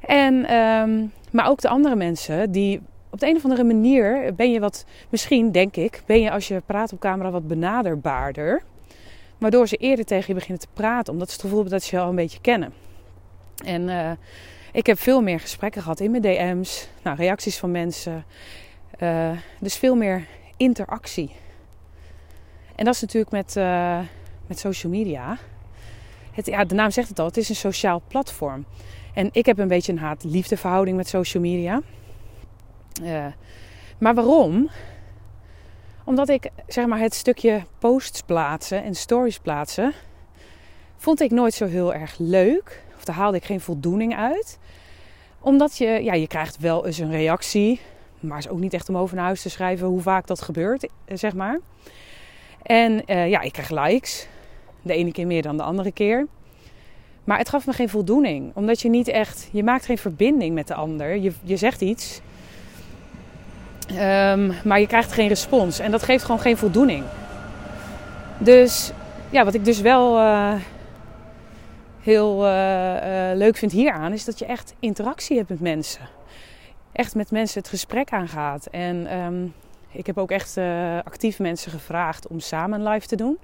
En, 0.00 0.54
um, 0.54 1.12
maar 1.30 1.48
ook 1.48 1.60
de 1.60 1.68
andere 1.68 1.96
mensen 1.96 2.52
die 2.52 2.80
op 3.10 3.20
de 3.20 3.26
een 3.26 3.36
of 3.36 3.44
andere 3.44 3.64
manier 3.64 4.34
ben 4.34 4.52
je 4.52 4.60
wat, 4.60 4.84
misschien 5.08 5.52
denk 5.52 5.76
ik, 5.76 6.02
ben 6.06 6.20
je 6.20 6.30
als 6.30 6.48
je 6.48 6.62
praat 6.66 6.92
op 6.92 7.00
camera 7.00 7.30
wat 7.30 7.48
benaderbaarder. 7.48 8.62
Waardoor 9.38 9.68
ze 9.68 9.76
eerder 9.76 10.04
tegen 10.04 10.26
je 10.26 10.34
beginnen 10.34 10.60
te 10.60 10.68
praten, 10.72 11.12
omdat 11.12 11.28
ze 11.28 11.32
het 11.32 11.42
gevoel 11.42 11.58
hebben 11.58 11.78
dat 11.78 11.88
ze 11.88 11.96
je 11.96 12.02
al 12.02 12.08
een 12.08 12.14
beetje 12.14 12.40
kennen. 12.40 12.72
En 13.64 13.82
uh, 13.82 14.10
ik 14.72 14.86
heb 14.86 14.98
veel 14.98 15.22
meer 15.22 15.40
gesprekken 15.40 15.82
gehad 15.82 16.00
in 16.00 16.10
mijn 16.10 16.22
DM's, 16.22 16.88
nou, 17.02 17.16
reacties 17.16 17.58
van 17.58 17.70
mensen. 17.70 18.24
Uh, 19.02 19.30
dus 19.60 19.76
veel 19.76 19.94
meer 19.94 20.26
interactie. 20.56 21.30
En 22.74 22.84
dat 22.84 22.94
is 22.94 23.00
natuurlijk 23.00 23.32
met, 23.32 23.56
uh, 23.56 24.00
met 24.46 24.58
social 24.58 24.92
media. 24.92 25.38
Het, 26.32 26.46
ja, 26.46 26.64
de 26.64 26.74
naam 26.74 26.90
zegt 26.90 27.08
het 27.08 27.18
al, 27.18 27.26
het 27.26 27.36
is 27.36 27.48
een 27.48 27.54
sociaal 27.54 28.02
platform. 28.08 28.64
En 29.14 29.28
ik 29.32 29.46
heb 29.46 29.58
een 29.58 29.68
beetje 29.68 29.92
een 29.92 29.98
haat-liefde 29.98 30.56
verhouding 30.56 30.96
met 30.96 31.08
social 31.08 31.42
media. 31.42 31.82
Uh, 33.02 33.26
maar 33.98 34.14
waarom? 34.14 34.70
Omdat 36.04 36.28
ik 36.28 36.50
zeg 36.66 36.86
maar 36.86 36.98
het 36.98 37.14
stukje 37.14 37.62
posts 37.78 38.22
plaatsen 38.22 38.82
en 38.82 38.94
stories 38.94 39.38
plaatsen 39.38 39.92
vond 40.96 41.20
ik 41.20 41.30
nooit 41.30 41.54
zo 41.54 41.66
heel 41.66 41.94
erg 41.94 42.14
leuk. 42.18 42.82
Of 42.96 43.04
daar 43.04 43.14
haalde 43.14 43.36
ik 43.36 43.44
geen 43.44 43.60
voldoening 43.60 44.16
uit. 44.16 44.58
Omdat 45.40 45.78
je, 45.78 45.86
ja, 45.86 46.14
je 46.14 46.26
krijgt 46.26 46.58
wel 46.58 46.86
eens 46.86 46.98
een 46.98 47.10
reactie. 47.10 47.80
Maar 48.20 48.38
is 48.38 48.48
ook 48.48 48.58
niet 48.58 48.74
echt 48.74 48.88
om 48.88 48.96
over 48.96 49.16
naar 49.16 49.24
huis 49.24 49.42
te 49.42 49.50
schrijven 49.50 49.86
hoe 49.86 50.00
vaak 50.00 50.26
dat 50.26 50.42
gebeurt, 50.42 50.88
eh, 51.04 51.16
zeg 51.16 51.34
maar. 51.34 51.58
En 52.62 53.02
uh, 53.06 53.28
ja, 53.28 53.40
ik 53.40 53.52
krijg 53.52 53.70
likes. 53.70 54.28
De 54.82 54.94
ene 54.94 55.12
keer 55.12 55.26
meer 55.26 55.42
dan 55.42 55.56
de 55.56 55.62
andere 55.62 55.92
keer. 55.92 56.26
Maar 57.24 57.38
het 57.38 57.48
gaf 57.48 57.66
me 57.66 57.72
geen 57.72 57.88
voldoening. 57.88 58.50
Omdat 58.54 58.80
je 58.80 58.88
niet 58.88 59.08
echt, 59.08 59.48
je 59.52 59.64
maakt 59.64 59.84
geen 59.84 59.98
verbinding 59.98 60.54
met 60.54 60.66
de 60.66 60.74
ander. 60.74 61.16
Je, 61.16 61.32
je 61.42 61.56
zegt 61.56 61.80
iets. 61.80 62.20
Um, 63.90 64.52
maar 64.64 64.80
je 64.80 64.86
krijgt 64.86 65.12
geen 65.12 65.28
respons. 65.28 65.78
En 65.78 65.90
dat 65.90 66.02
geeft 66.02 66.24
gewoon 66.24 66.40
geen 66.40 66.56
voldoening. 66.56 67.04
Dus 68.38 68.92
ja, 69.30 69.44
wat 69.44 69.54
ik 69.54 69.64
dus 69.64 69.80
wel 69.80 70.18
uh, 70.18 70.54
heel 72.00 72.40
leuk 73.34 73.56
vind 73.56 73.72
hieraan, 73.72 74.12
is 74.12 74.24
dat 74.24 74.38
je 74.38 74.46
echt 74.46 74.74
interactie 74.80 75.36
hebt 75.36 75.48
met 75.48 75.60
mensen. 75.60 76.08
Echt 76.96 77.14
met 77.14 77.30
mensen 77.30 77.60
het 77.60 77.68
gesprek 77.68 78.10
aangaat. 78.10 78.66
En 78.66 79.18
um, 79.18 79.54
ik 79.90 80.06
heb 80.06 80.18
ook 80.18 80.30
echt 80.30 80.56
actief 81.04 81.38
mensen 81.38 81.70
gevraagd 81.70 82.26
om 82.26 82.40
samen 82.40 82.80
een 82.80 82.88
live 82.88 83.06
te 83.06 83.16
doen. 83.16 83.38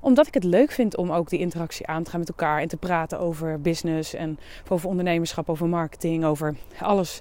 Omdat 0.00 0.26
ik 0.26 0.34
het 0.34 0.44
leuk 0.44 0.70
vind 0.70 0.96
om 0.96 1.12
ook 1.12 1.28
die 1.28 1.38
interactie 1.38 1.86
aan 1.86 2.02
te 2.02 2.10
gaan 2.10 2.18
met 2.18 2.28
elkaar 2.28 2.60
en 2.60 2.68
te 2.68 2.76
praten 2.76 3.18
over 3.18 3.60
business 3.60 4.14
en 4.14 4.38
over 4.68 4.88
ondernemerschap, 4.88 5.48
over 5.48 5.66
marketing, 5.66 6.24
over 6.24 6.56
alles 6.80 7.20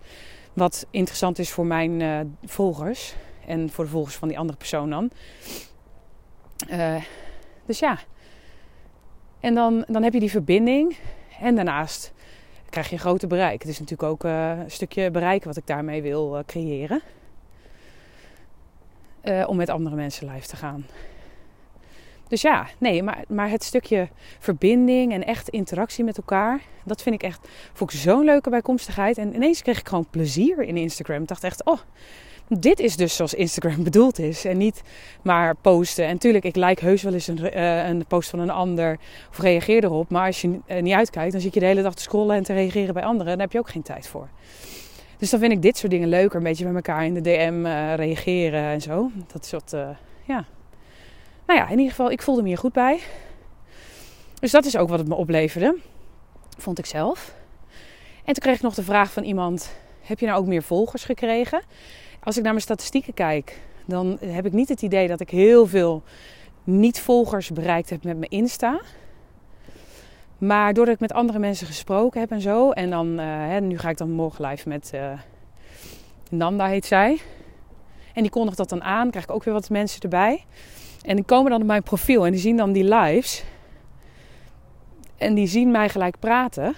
wat 0.53 0.86
interessant 0.89 1.39
is 1.39 1.51
voor 1.51 1.65
mijn 1.65 2.00
uh, 2.00 2.20
volgers. 2.43 3.15
En 3.46 3.70
voor 3.70 3.84
de 3.84 3.89
volgers 3.89 4.15
van 4.15 4.27
die 4.27 4.39
andere 4.39 4.58
persoon 4.58 4.89
dan. 4.89 5.12
Uh, 6.72 6.96
dus 7.65 7.79
ja. 7.79 8.00
En 9.39 9.55
dan, 9.55 9.86
dan 9.88 10.03
heb 10.03 10.13
je 10.13 10.20
die 10.20 10.31
verbinding. 10.31 10.98
En 11.39 11.55
daarnaast 11.55 12.13
krijg 12.69 12.88
je 12.88 12.93
een 12.93 13.00
groter 13.00 13.27
bereik. 13.27 13.62
Het 13.62 13.71
is 13.71 13.79
natuurlijk 13.79 14.09
ook 14.09 14.24
uh, 14.24 14.50
een 14.50 14.71
stukje 14.71 15.12
bereik 15.12 15.43
wat 15.43 15.57
ik 15.57 15.67
daarmee 15.67 16.01
wil 16.01 16.43
creëren. 16.45 17.01
om 19.47 19.55
met 19.55 19.69
andere 19.69 19.95
mensen 19.95 20.31
live 20.31 20.47
te 20.47 20.55
gaan. 20.55 20.86
Dus 22.27 22.41
ja, 22.41 22.67
nee, 22.77 23.03
maar, 23.03 23.24
maar 23.27 23.50
het 23.50 23.63
stukje 23.63 24.07
verbinding 24.39 25.13
en 25.13 25.25
echt 25.25 25.50
interactie 25.50 26.03
met 26.03 26.17
elkaar, 26.17 26.62
dat 26.83 27.01
vind 27.01 27.15
ik 27.15 27.24
echt, 27.24 27.47
vond 27.74 27.93
ik 27.93 28.00
zo'n 28.00 28.24
leuke 28.24 28.50
bijkomstigheid. 28.50 29.17
En 29.17 29.36
ineens 29.36 29.62
kreeg 29.62 29.79
ik 29.79 29.88
gewoon 29.88 30.07
plezier 30.09 30.63
in 30.63 30.77
Instagram. 30.77 31.21
Ik 31.21 31.27
dacht 31.27 31.43
echt, 31.43 31.65
oh, 31.65 31.79
dit 32.48 32.80
is 32.80 32.96
dus 32.96 33.16
zoals 33.16 33.34
Instagram 33.34 33.84
bedoeld 33.89 34.20
is. 34.20 34.46
En 34.46 34.58
niet 34.58 34.82
maar 35.22 35.56
posten. 35.56 36.06
En 36.06 36.13
natuurlijk, 36.13 36.46
ik 36.46 36.56
like 36.56 36.86
heus 36.86 37.01
wel 37.01 37.13
eens 37.13 37.27
een, 37.27 37.39
uh, 37.39 37.88
een 37.88 38.06
post 38.08 38.30
van 38.30 38.39
een 38.39 38.50
ander 38.50 38.98
of 39.30 39.39
reageer 39.39 39.84
erop. 39.84 40.10
Maar 40.10 40.25
als 40.25 40.42
je 40.42 40.60
uh, 40.68 40.82
niet 40.82 40.94
uitkijkt, 40.94 41.32
dan 41.32 41.42
zit 41.42 41.54
je 41.54 41.60
de 41.60 41.66
hele 41.66 41.82
dag 41.82 41.96
te 41.96 42.01
scrollen 42.01 42.36
en 42.36 42.44
te 42.44 42.54
reageren 42.54 42.94
bij 42.94 43.04
anderen. 43.04 43.32
Daar 43.32 43.46
heb 43.46 43.51
je 43.51 43.60
ook 43.60 43.70
geen 43.70 43.82
tijd 43.82 44.08
voor. 44.08 44.30
Dus 45.18 45.30
dan 45.30 45.39
vind 45.39 45.51
ik 45.51 45.62
dit 45.62 45.77
soort 45.77 45.92
dingen 45.92 46.10
leuker. 46.10 46.38
Een 46.38 46.44
beetje 46.44 46.66
met 46.66 46.75
elkaar 46.75 47.06
in 47.06 47.13
de 47.13 47.22
DM 47.22 47.66
uh, 47.66 47.94
reageren 47.96 48.63
en 48.63 48.82
zo. 48.82 49.12
Dat 49.34 49.46
soort, 49.46 49.72
ja, 50.24 50.46
nou 51.48 51.60
ja, 51.60 51.66
in 51.66 51.77
ieder 51.77 51.89
geval, 51.89 52.12
ik 52.12 52.22
voelde 52.22 52.42
me 52.42 52.48
hier 52.48 52.58
goed 52.58 52.74
bij. 52.74 53.00
Dus 54.39 54.51
dat 54.51 54.66
is 54.66 54.77
ook 54.77 54.89
wat 54.89 55.00
het 55.00 55.08
me 55.08 55.16
opleverde. 55.16 55.77
Vond 56.58 56.80
ik 56.80 56.86
zelf. 56.86 57.36
En 58.18 58.34
toen 58.34 58.44
kreeg 58.44 58.56
ik 58.56 58.62
nog 58.62 58.74
de 58.74 58.84
vraag 58.84 59.12
van 59.12 59.24
iemand: 59.24 59.72
Heb 60.01 60.20
je 60.20 60.25
nou 60.25 60.39
ook 60.39 60.46
meer 60.46 60.63
volgers 60.63 61.04
gekregen? 61.04 61.62
Als 62.27 62.38
ik 62.38 62.43
naar 62.43 62.51
mijn 62.51 62.63
statistieken 62.63 63.13
kijk, 63.13 63.60
dan 63.86 64.17
heb 64.22 64.46
ik 64.46 64.53
niet 64.53 64.69
het 64.69 64.81
idee 64.81 65.07
dat 65.07 65.19
ik 65.19 65.29
heel 65.29 65.67
veel 65.67 66.03
niet-volgers 66.63 67.51
bereikt 67.51 67.89
heb 67.89 68.03
met 68.03 68.17
mijn 68.17 68.31
Insta. 68.31 68.81
Maar 70.38 70.74
doordat 70.74 70.93
ik 70.93 71.00
met 71.00 71.13
andere 71.13 71.39
mensen 71.39 71.67
gesproken 71.67 72.19
heb 72.19 72.31
en 72.31 72.41
zo. 72.41 72.72
En 72.72 72.89
dan, 72.89 73.17
hè, 73.17 73.60
nu 73.60 73.77
ga 73.77 73.89
ik 73.89 73.98
dan 73.98 74.12
morgen 74.12 74.46
live 74.46 74.69
met 74.69 74.91
uh, 74.96 75.19
Nanda, 76.29 76.67
heet 76.67 76.86
zij. 76.86 77.19
En 78.13 78.22
die 78.22 78.31
kondigt 78.31 78.57
dat 78.57 78.69
dan 78.69 78.84
aan. 78.84 79.10
Krijg 79.10 79.25
ik 79.25 79.31
ook 79.31 79.43
weer 79.43 79.53
wat 79.53 79.69
mensen 79.69 80.01
erbij. 80.01 80.46
En 81.01 81.15
die 81.15 81.25
komen 81.25 81.51
dan 81.51 81.62
op 81.62 81.67
mijn 81.67 81.84
profiel 81.84 82.25
en 82.25 82.31
die 82.31 82.41
zien 82.41 82.57
dan 82.57 82.72
die 82.72 82.96
lives. 82.96 83.43
En 85.17 85.34
die 85.34 85.48
zien 85.48 85.72
mij 85.72 85.89
gelijk 85.89 86.19
praten. 86.19 86.75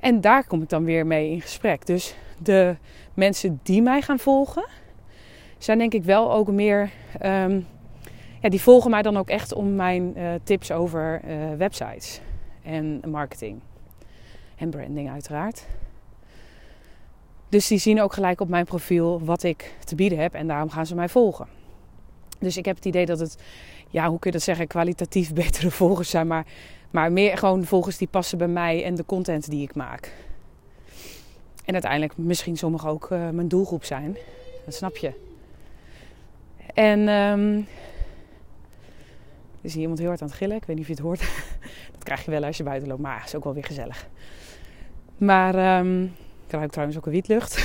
En 0.00 0.20
daar 0.20 0.46
kom 0.46 0.62
ik 0.62 0.68
dan 0.68 0.84
weer 0.84 1.06
mee 1.06 1.30
in 1.30 1.40
gesprek. 1.40 1.86
Dus 1.86 2.14
de 2.38 2.76
mensen 3.14 3.60
die 3.62 3.82
mij 3.82 4.02
gaan 4.02 4.18
volgen, 4.18 4.66
zijn 5.58 5.78
denk 5.78 5.94
ik 5.94 6.04
wel 6.04 6.32
ook 6.32 6.50
meer. 6.50 6.90
ehm, 7.20 7.60
ja, 8.40 8.50
die 8.50 8.60
volgen 8.60 8.90
mij 8.90 9.02
dan 9.02 9.16
ook 9.16 9.28
echt 9.28 9.52
om 9.52 9.74
mijn 9.74 10.16
eh, 10.16 10.32
tips 10.42 10.72
over 10.72 11.20
eh, 11.24 11.36
websites 11.56 12.20
en 12.62 13.00
marketing. 13.08 13.60
En 14.56 14.70
branding 14.70 15.10
uiteraard. 15.10 15.66
Dus 17.48 17.66
die 17.66 17.78
zien 17.78 18.00
ook 18.02 18.12
gelijk 18.12 18.40
op 18.40 18.48
mijn 18.48 18.64
profiel 18.64 19.24
wat 19.24 19.42
ik 19.42 19.74
te 19.84 19.94
bieden 19.94 20.18
heb 20.18 20.34
en 20.34 20.46
daarom 20.46 20.70
gaan 20.70 20.86
ze 20.86 20.94
mij 20.94 21.08
volgen. 21.08 21.46
Dus 22.38 22.56
ik 22.56 22.64
heb 22.64 22.76
het 22.76 22.84
idee 22.84 23.06
dat 23.06 23.18
het, 23.18 23.38
ja, 23.90 24.08
hoe 24.08 24.18
kun 24.18 24.30
je 24.30 24.36
dat 24.36 24.46
zeggen, 24.46 24.66
kwalitatief 24.66 25.32
betere 25.42 25.70
volgers 25.70 26.10
zijn, 26.10 26.26
maar, 26.26 26.46
maar 26.90 27.12
meer 27.12 27.38
gewoon 27.38 27.64
volgers 27.64 27.98
die 27.98 28.08
passen 28.08 28.38
bij 28.38 28.48
mij 28.48 28.84
en 28.84 28.94
de 28.94 29.04
content 29.04 29.50
die 29.50 29.62
ik 29.62 29.74
maak. 29.74 30.12
En 31.64 31.72
uiteindelijk 31.72 32.16
misschien 32.16 32.56
sommigen 32.56 32.88
ook 32.88 33.10
eh, 33.10 33.28
mijn 33.28 33.48
doelgroep 33.48 33.84
zijn. 33.84 34.16
Dat 34.64 34.74
snap 34.74 34.96
je. 34.96 35.12
En 36.74 37.08
ehm 37.08 37.62
er 39.60 39.70
is 39.70 39.72
hier 39.72 39.82
iemand 39.82 39.98
heel 39.98 40.08
hard 40.08 40.22
aan 40.22 40.28
het 40.28 40.36
gillen. 40.36 40.56
Ik 40.56 40.64
weet 40.64 40.76
niet 40.76 40.84
of 40.84 40.90
je 40.90 40.96
het 40.96 41.02
hoort. 41.02 41.20
dat 41.94 42.02
krijg 42.02 42.24
je 42.24 42.30
wel 42.30 42.44
als 42.44 42.56
je 42.56 42.62
buiten 42.62 42.88
loopt. 42.88 43.00
Maar 43.00 43.22
is 43.24 43.34
ook 43.34 43.44
wel 43.44 43.54
weer 43.54 43.64
gezellig. 43.64 44.08
Maar 45.16 45.54
ehm 45.54 46.02
ik 46.46 46.50
ruik 46.50 46.70
trouwens 46.70 46.98
ook 46.98 47.06
een 47.06 47.12
wietlucht. 47.12 47.54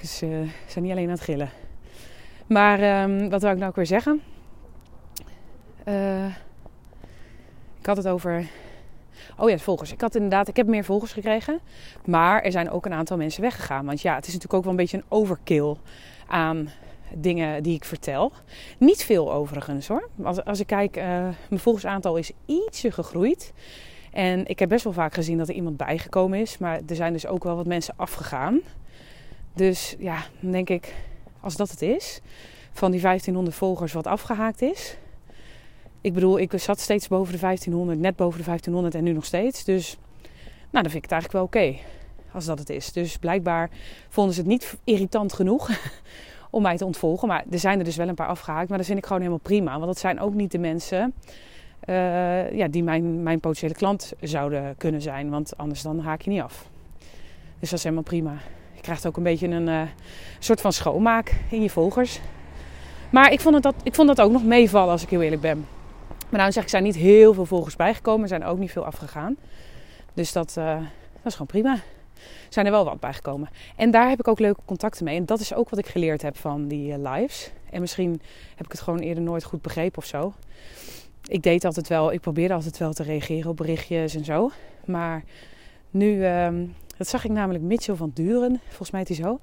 dus 0.00 0.16
ze 0.16 0.46
zijn 0.66 0.84
niet 0.84 0.92
alleen 0.92 1.04
aan 1.04 1.10
het 1.10 1.20
gillen. 1.20 1.50
Maar 2.46 2.80
ehm, 2.80 3.28
wat 3.28 3.42
wil 3.42 3.50
ik 3.50 3.56
nou 3.56 3.68
ook 3.68 3.76
weer 3.76 3.86
zeggen? 3.86 4.22
Eh, 5.84 6.26
ik 7.78 7.86
had 7.86 7.96
het 7.96 8.08
over. 8.08 8.46
Oh 9.36 9.50
ja, 9.50 9.58
volgers. 9.58 9.92
Ik 9.92 10.00
had 10.00 10.14
inderdaad, 10.14 10.48
ik 10.48 10.56
heb 10.56 10.66
meer 10.66 10.84
volgers 10.84 11.12
gekregen. 11.12 11.60
Maar 12.04 12.42
er 12.42 12.52
zijn 12.52 12.70
ook 12.70 12.86
een 12.86 12.92
aantal 12.92 13.16
mensen 13.16 13.42
weggegaan. 13.42 13.86
Want 13.86 14.00
ja, 14.00 14.14
het 14.14 14.26
is 14.26 14.32
natuurlijk 14.32 14.54
ook 14.54 14.62
wel 14.62 14.72
een 14.72 14.78
beetje 14.78 14.96
een 14.96 15.04
overkill 15.08 15.76
aan 16.26 16.68
dingen 17.14 17.62
die 17.62 17.74
ik 17.74 17.84
vertel. 17.84 18.32
Niet 18.78 19.04
veel 19.04 19.32
overigens 19.32 19.88
hoor. 19.88 20.08
Als, 20.22 20.44
als 20.44 20.60
ik 20.60 20.66
kijk, 20.66 20.96
uh, 20.96 21.04
mijn 21.48 21.60
volgersaantal 21.60 22.16
is 22.16 22.32
ietsje 22.46 22.90
gegroeid. 22.90 23.52
En 24.12 24.46
ik 24.46 24.58
heb 24.58 24.68
best 24.68 24.84
wel 24.84 24.92
vaak 24.92 25.14
gezien 25.14 25.38
dat 25.38 25.48
er 25.48 25.54
iemand 25.54 25.76
bijgekomen 25.76 26.38
is. 26.38 26.58
Maar 26.58 26.80
er 26.86 26.96
zijn 26.96 27.12
dus 27.12 27.26
ook 27.26 27.44
wel 27.44 27.56
wat 27.56 27.66
mensen 27.66 27.94
afgegaan. 27.96 28.60
Dus 29.54 29.96
ja, 29.98 30.24
dan 30.40 30.50
denk 30.50 30.68
ik, 30.68 30.94
als 31.40 31.56
dat 31.56 31.70
het 31.70 31.82
is, 31.82 32.20
van 32.72 32.90
die 32.90 33.00
1500 33.00 33.56
volgers 33.56 33.92
wat 33.92 34.06
afgehaakt 34.06 34.62
is. 34.62 34.96
Ik 36.00 36.14
bedoel, 36.14 36.38
ik 36.38 36.52
zat 36.56 36.80
steeds 36.80 37.08
boven 37.08 37.32
de 37.32 37.38
1500, 37.38 37.98
net 37.98 38.16
boven 38.16 38.38
de 38.38 38.44
1500 38.44 38.94
en 38.94 39.04
nu 39.04 39.12
nog 39.12 39.24
steeds. 39.24 39.64
Dus, 39.64 39.96
nou, 40.70 40.82
dan 40.82 40.90
vind 40.90 40.94
ik 40.94 41.10
het 41.10 41.12
eigenlijk 41.12 41.32
wel 41.32 41.64
oké. 41.64 41.78
als 42.32 42.44
dat 42.44 42.58
het 42.58 42.70
is. 42.70 42.92
Dus 42.92 43.16
blijkbaar 43.16 43.70
vonden 44.08 44.34
ze 44.34 44.40
het 44.40 44.48
niet 44.48 44.76
irritant 44.84 45.32
genoeg 45.32 45.70
om 46.50 46.62
mij 46.62 46.76
te 46.76 46.84
ontvolgen. 46.84 47.28
Maar 47.28 47.44
er 47.50 47.58
zijn 47.58 47.78
er 47.78 47.84
dus 47.84 47.96
wel 47.96 48.08
een 48.08 48.14
paar 48.14 48.26
afgehaakt. 48.26 48.68
Maar 48.68 48.78
dat 48.78 48.86
vind 48.86 48.98
ik 48.98 49.04
gewoon 49.04 49.20
helemaal 49.20 49.42
prima. 49.42 49.72
Want 49.72 49.86
dat 49.86 49.98
zijn 49.98 50.20
ook 50.20 50.34
niet 50.34 50.50
de 50.50 50.58
mensen 50.58 51.14
uh, 51.84 52.52
ja, 52.52 52.68
die 52.68 52.82
mijn, 52.82 53.22
mijn 53.22 53.40
potentiële 53.40 53.74
klant 53.74 54.12
zouden 54.20 54.74
kunnen 54.76 55.02
zijn. 55.02 55.30
Want 55.30 55.56
anders 55.56 55.82
dan 55.82 56.00
haak 56.00 56.22
je 56.22 56.30
niet 56.30 56.42
af. 56.42 56.68
Dus 57.58 57.70
dat 57.70 57.78
is 57.78 57.84
helemaal 57.84 58.04
prima. 58.04 58.34
Je 58.74 58.80
krijgt 58.80 59.06
ook 59.06 59.16
een 59.16 59.22
beetje 59.22 59.48
een 59.48 59.68
uh, 59.68 59.82
soort 60.38 60.60
van 60.60 60.72
schoonmaak 60.72 61.34
in 61.50 61.62
je 61.62 61.70
volgers. 61.70 62.20
Maar 63.10 63.32
ik 63.32 63.40
vond, 63.40 63.54
het 63.54 63.62
dat, 63.62 63.74
ik 63.82 63.94
vond 63.94 64.08
dat 64.08 64.20
ook 64.20 64.32
nog 64.32 64.44
meevallen 64.44 64.90
als 64.90 65.02
ik 65.02 65.10
heel 65.10 65.22
eerlijk 65.22 65.42
ben. 65.42 65.66
Maar 66.30 66.40
nou 66.40 66.52
zeg 66.52 66.62
ik, 66.62 66.68
zijn 66.68 66.82
niet 66.82 66.96
heel 66.96 67.34
veel 67.34 67.46
volgers 67.46 67.76
bijgekomen. 67.76 68.22
Er 68.22 68.28
zijn 68.28 68.44
ook 68.44 68.58
niet 68.58 68.70
veel 68.70 68.84
afgegaan. 68.84 69.36
Dus 70.14 70.32
dat, 70.32 70.54
uh, 70.58 70.80
is 71.24 71.32
gewoon 71.32 71.46
prima. 71.46 71.78
Zijn 72.48 72.66
er 72.66 72.72
wel 72.72 72.84
wat 72.84 73.00
bijgekomen. 73.00 73.48
En 73.76 73.90
daar 73.90 74.08
heb 74.08 74.18
ik 74.18 74.28
ook 74.28 74.38
leuke 74.38 74.60
contacten 74.64 75.04
mee. 75.04 75.16
En 75.16 75.26
dat 75.26 75.40
is 75.40 75.54
ook 75.54 75.68
wat 75.68 75.78
ik 75.78 75.86
geleerd 75.86 76.22
heb 76.22 76.36
van 76.36 76.68
die 76.68 76.98
lives. 76.98 77.50
En 77.70 77.80
misschien 77.80 78.20
heb 78.56 78.66
ik 78.66 78.72
het 78.72 78.80
gewoon 78.80 78.98
eerder 78.98 79.22
nooit 79.22 79.44
goed 79.44 79.62
begrepen 79.62 79.98
of 79.98 80.04
zo. 80.04 80.32
Ik 81.24 81.42
deed 81.42 81.64
altijd 81.64 81.88
wel, 81.88 82.12
ik 82.12 82.20
probeerde 82.20 82.54
altijd 82.54 82.78
wel 82.78 82.92
te 82.92 83.02
reageren 83.02 83.50
op 83.50 83.56
berichtjes 83.56 84.14
en 84.14 84.24
zo. 84.24 84.50
Maar 84.84 85.24
nu, 85.90 86.26
um, 86.26 86.74
dat 86.96 87.08
zag 87.08 87.24
ik 87.24 87.30
namelijk 87.30 87.64
Mitchell 87.64 87.94
van 87.94 88.10
Duren, 88.14 88.60
volgens 88.66 88.90
mij 88.90 89.02
is 89.02 89.08
hij 89.08 89.16
zo. 89.16 89.38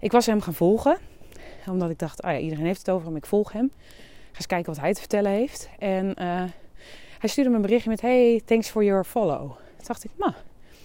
Ik 0.00 0.12
was 0.12 0.26
hem 0.26 0.40
gaan 0.40 0.54
volgen, 0.54 0.96
omdat 1.68 1.90
ik 1.90 1.98
dacht, 1.98 2.22
oh 2.22 2.30
ja, 2.30 2.38
iedereen 2.38 2.64
heeft 2.64 2.78
het 2.78 2.90
over 2.90 3.06
hem, 3.06 3.16
ik 3.16 3.26
volg 3.26 3.52
hem. 3.52 3.70
Eens 4.38 4.46
kijken 4.46 4.72
wat 4.72 4.80
hij 4.80 4.92
te 4.92 5.00
vertellen 5.00 5.30
heeft. 5.30 5.68
En 5.78 6.06
uh, 6.06 6.42
hij 7.18 7.28
stuurde 7.28 7.50
me 7.50 7.56
een 7.56 7.62
berichtje 7.62 7.90
met, 7.90 8.00
hey, 8.00 8.42
thanks 8.44 8.68
for 8.68 8.84
your 8.84 9.04
follow. 9.04 9.50
Toen 9.50 9.86
dacht 9.86 10.04
ik, 10.04 10.10
ma, 10.16 10.34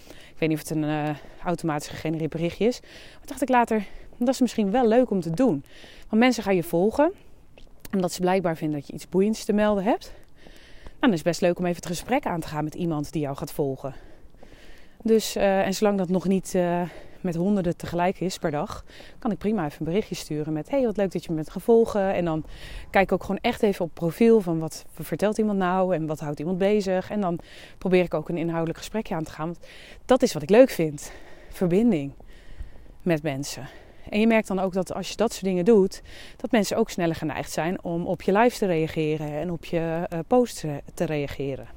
ik 0.08 0.36
weet 0.38 0.50
niet 0.50 0.62
of 0.62 0.68
het 0.68 0.78
een 0.78 0.84
uh, 0.84 1.10
automatisch 1.44 1.88
gegenereerd 1.88 2.30
berichtje 2.30 2.66
is. 2.66 2.80
Maar 2.82 3.26
dacht 3.26 3.42
ik 3.42 3.50
later, 3.50 3.86
dat 4.18 4.34
is 4.34 4.42
misschien 4.42 4.72
wel 4.72 4.88
leuk 4.88 5.10
om 5.10 5.22
te 5.22 5.30
doen. 5.30 5.64
Want 6.10 6.22
mensen 6.22 6.44
gaan 6.44 6.56
je 6.56 6.64
volgen, 6.64 7.14
omdat 7.94 8.12
ze 8.12 8.22
blijkbaar 8.22 8.58
vinden 8.58 8.80
dat 8.80 8.88
je 8.88 8.94
iets 8.94 9.10
boeiends 9.10 9.46
te 9.46 9.54
melden 9.54 9.84
hebt. 9.84 10.14
Nou, 10.84 11.00
dan 11.00 11.10
is 11.10 11.18
het 11.18 11.28
best 11.28 11.42
leuk 11.42 11.58
om 11.58 11.66
even 11.66 11.76
het 11.76 11.86
gesprek 11.86 12.26
aan 12.26 12.40
te 12.40 12.48
gaan 12.48 12.64
met 12.64 12.76
iemand 12.76 13.12
die 13.12 13.22
jou 13.22 13.36
gaat 13.36 13.52
volgen. 13.52 13.96
Dus, 15.04 15.38
uh, 15.38 15.66
en 15.66 15.74
zolang 15.74 15.98
dat 15.98 16.10
nog 16.10 16.28
niet 16.28 16.56
met 17.24 17.36
honderden 17.36 17.78
tegelijk 17.78 18.20
is 18.20 18.38
per 18.38 18.52
dag, 18.52 18.86
kan 19.20 19.32
ik 19.32 19.38
prima 19.38 19.66
even 19.66 19.80
een 19.80 19.86
berichtje 19.86 20.16
sturen 20.16 20.54
met: 20.54 20.70
hey, 20.70 20.84
wat 20.84 20.98
leuk 20.98 21.12
dat 21.12 21.24
je 21.24 21.30
me 21.30 21.36
bent 21.36 21.50
gevolgen. 21.50 22.14
En 22.14 22.26
dan 22.26 22.44
kijk 22.90 23.06
ik 23.06 23.12
ook 23.12 23.22
gewoon 23.24 23.42
echt 23.42 23.64
even 23.64 23.86
op 23.86 23.94
profiel 23.94 24.42
van 24.42 24.60
wat 24.60 24.86
vertelt 24.94 25.38
iemand 25.38 25.58
nou 25.58 25.96
en 25.96 26.06
wat 26.06 26.20
houdt 26.20 26.40
iemand 26.40 26.58
bezig. 26.58 27.10
En 27.10 27.22
dan 27.22 27.40
probeer 27.78 28.04
ik 28.04 28.14
ook 28.14 28.30
een 28.30 28.38
inhoudelijk 28.38 28.78
gesprekje 28.78 29.16
aan 29.16 29.24
te 29.24 29.32
gaan. 29.32 29.46
Want 29.46 29.60
dat 30.06 30.22
is 30.22 30.34
wat 30.34 30.44
ik 30.44 30.50
leuk 30.50 30.70
vind: 30.70 31.12
verbinding 31.50 32.12
met 33.02 33.24
mensen. 33.24 33.68
En 34.10 34.20
je 34.20 34.28
merkt 34.28 34.48
dan 34.48 34.60
ook 34.60 34.74
dat 34.74 34.94
als 34.94 35.10
je 35.10 35.16
dat 35.16 35.32
soort 35.32 35.46
dingen 35.46 35.66
doet, 35.66 36.02
dat 36.38 36.52
mensen 36.52 36.78
ook 36.78 36.90
sneller 36.90 37.16
geneigd 37.16 37.52
zijn 37.52 37.84
om 37.84 38.06
op 38.06 38.22
je 38.22 38.32
lives 38.32 38.58
te 38.58 38.66
reageren 38.66 39.32
en 39.32 39.52
op 39.52 39.66
je 39.66 40.08
uh, 40.14 40.20
posts 40.28 40.66
te 40.94 41.06
reageren. 41.06 41.68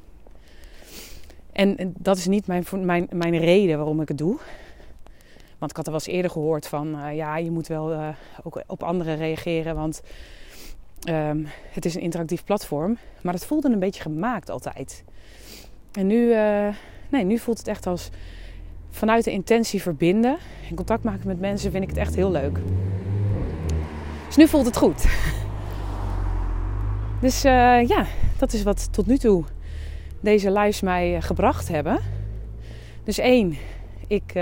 En 1.53 1.95
dat 1.99 2.17
is 2.17 2.27
niet 2.27 2.47
mijn, 2.47 2.65
mijn, 2.71 3.09
mijn 3.11 3.39
reden 3.39 3.77
waarom 3.77 4.01
ik 4.01 4.09
het 4.09 4.19
doe. 4.19 4.39
Want 5.59 5.71
ik 5.71 5.77
had 5.77 5.87
er 5.87 5.93
wel 5.93 6.01
eens 6.01 6.15
eerder 6.15 6.31
gehoord 6.31 6.67
van, 6.67 6.89
uh, 6.95 7.17
ja, 7.17 7.37
je 7.37 7.51
moet 7.51 7.67
wel 7.67 7.93
uh, 7.93 8.09
ook 8.43 8.63
op 8.67 8.83
anderen 8.83 9.17
reageren, 9.17 9.75
want 9.75 10.03
um, 11.09 11.47
het 11.71 11.85
is 11.85 11.95
een 11.95 12.01
interactief 12.01 12.45
platform. 12.45 12.99
Maar 13.23 13.33
dat 13.33 13.47
voelde 13.47 13.69
een 13.69 13.79
beetje 13.79 14.03
gemaakt 14.03 14.51
altijd. 14.51 15.05
En 15.93 16.07
nu, 16.07 16.35
nee, 17.09 17.25
nu 17.25 17.39
voelt 17.39 17.59
het 17.59 17.69
echt 17.69 17.87
als 17.87 18.11
vanuit 18.91 19.25
de 19.25 19.31
intentie 19.31 19.83
verbinden 19.83 20.37
en 20.69 20.77
contact 20.77 21.05
maken 21.05 21.27
met 21.27 21.41
mensen 21.41 21.71
vind 21.71 21.83
ik 21.83 21.89
het 21.89 21.99
echt 21.99 22.15
heel 22.15 22.31
leuk. 22.31 22.59
Dus 24.27 24.37
nu 24.37 24.49
voelt 24.49 24.67
het 24.67 24.77
goed. 24.77 25.07
Dus 27.21 27.43
ja, 27.43 28.07
dat 28.39 28.53
is 28.53 28.63
wat 28.63 28.93
tot 28.93 29.07
nu 29.07 29.19
toe 29.19 29.45
deze 30.21 30.53
lives 30.53 30.81
mij 30.81 31.23
gebracht 31.23 31.69
hebben. 31.69 31.99
Dus 33.05 33.19
één, 33.19 33.57
ik, 34.07 34.33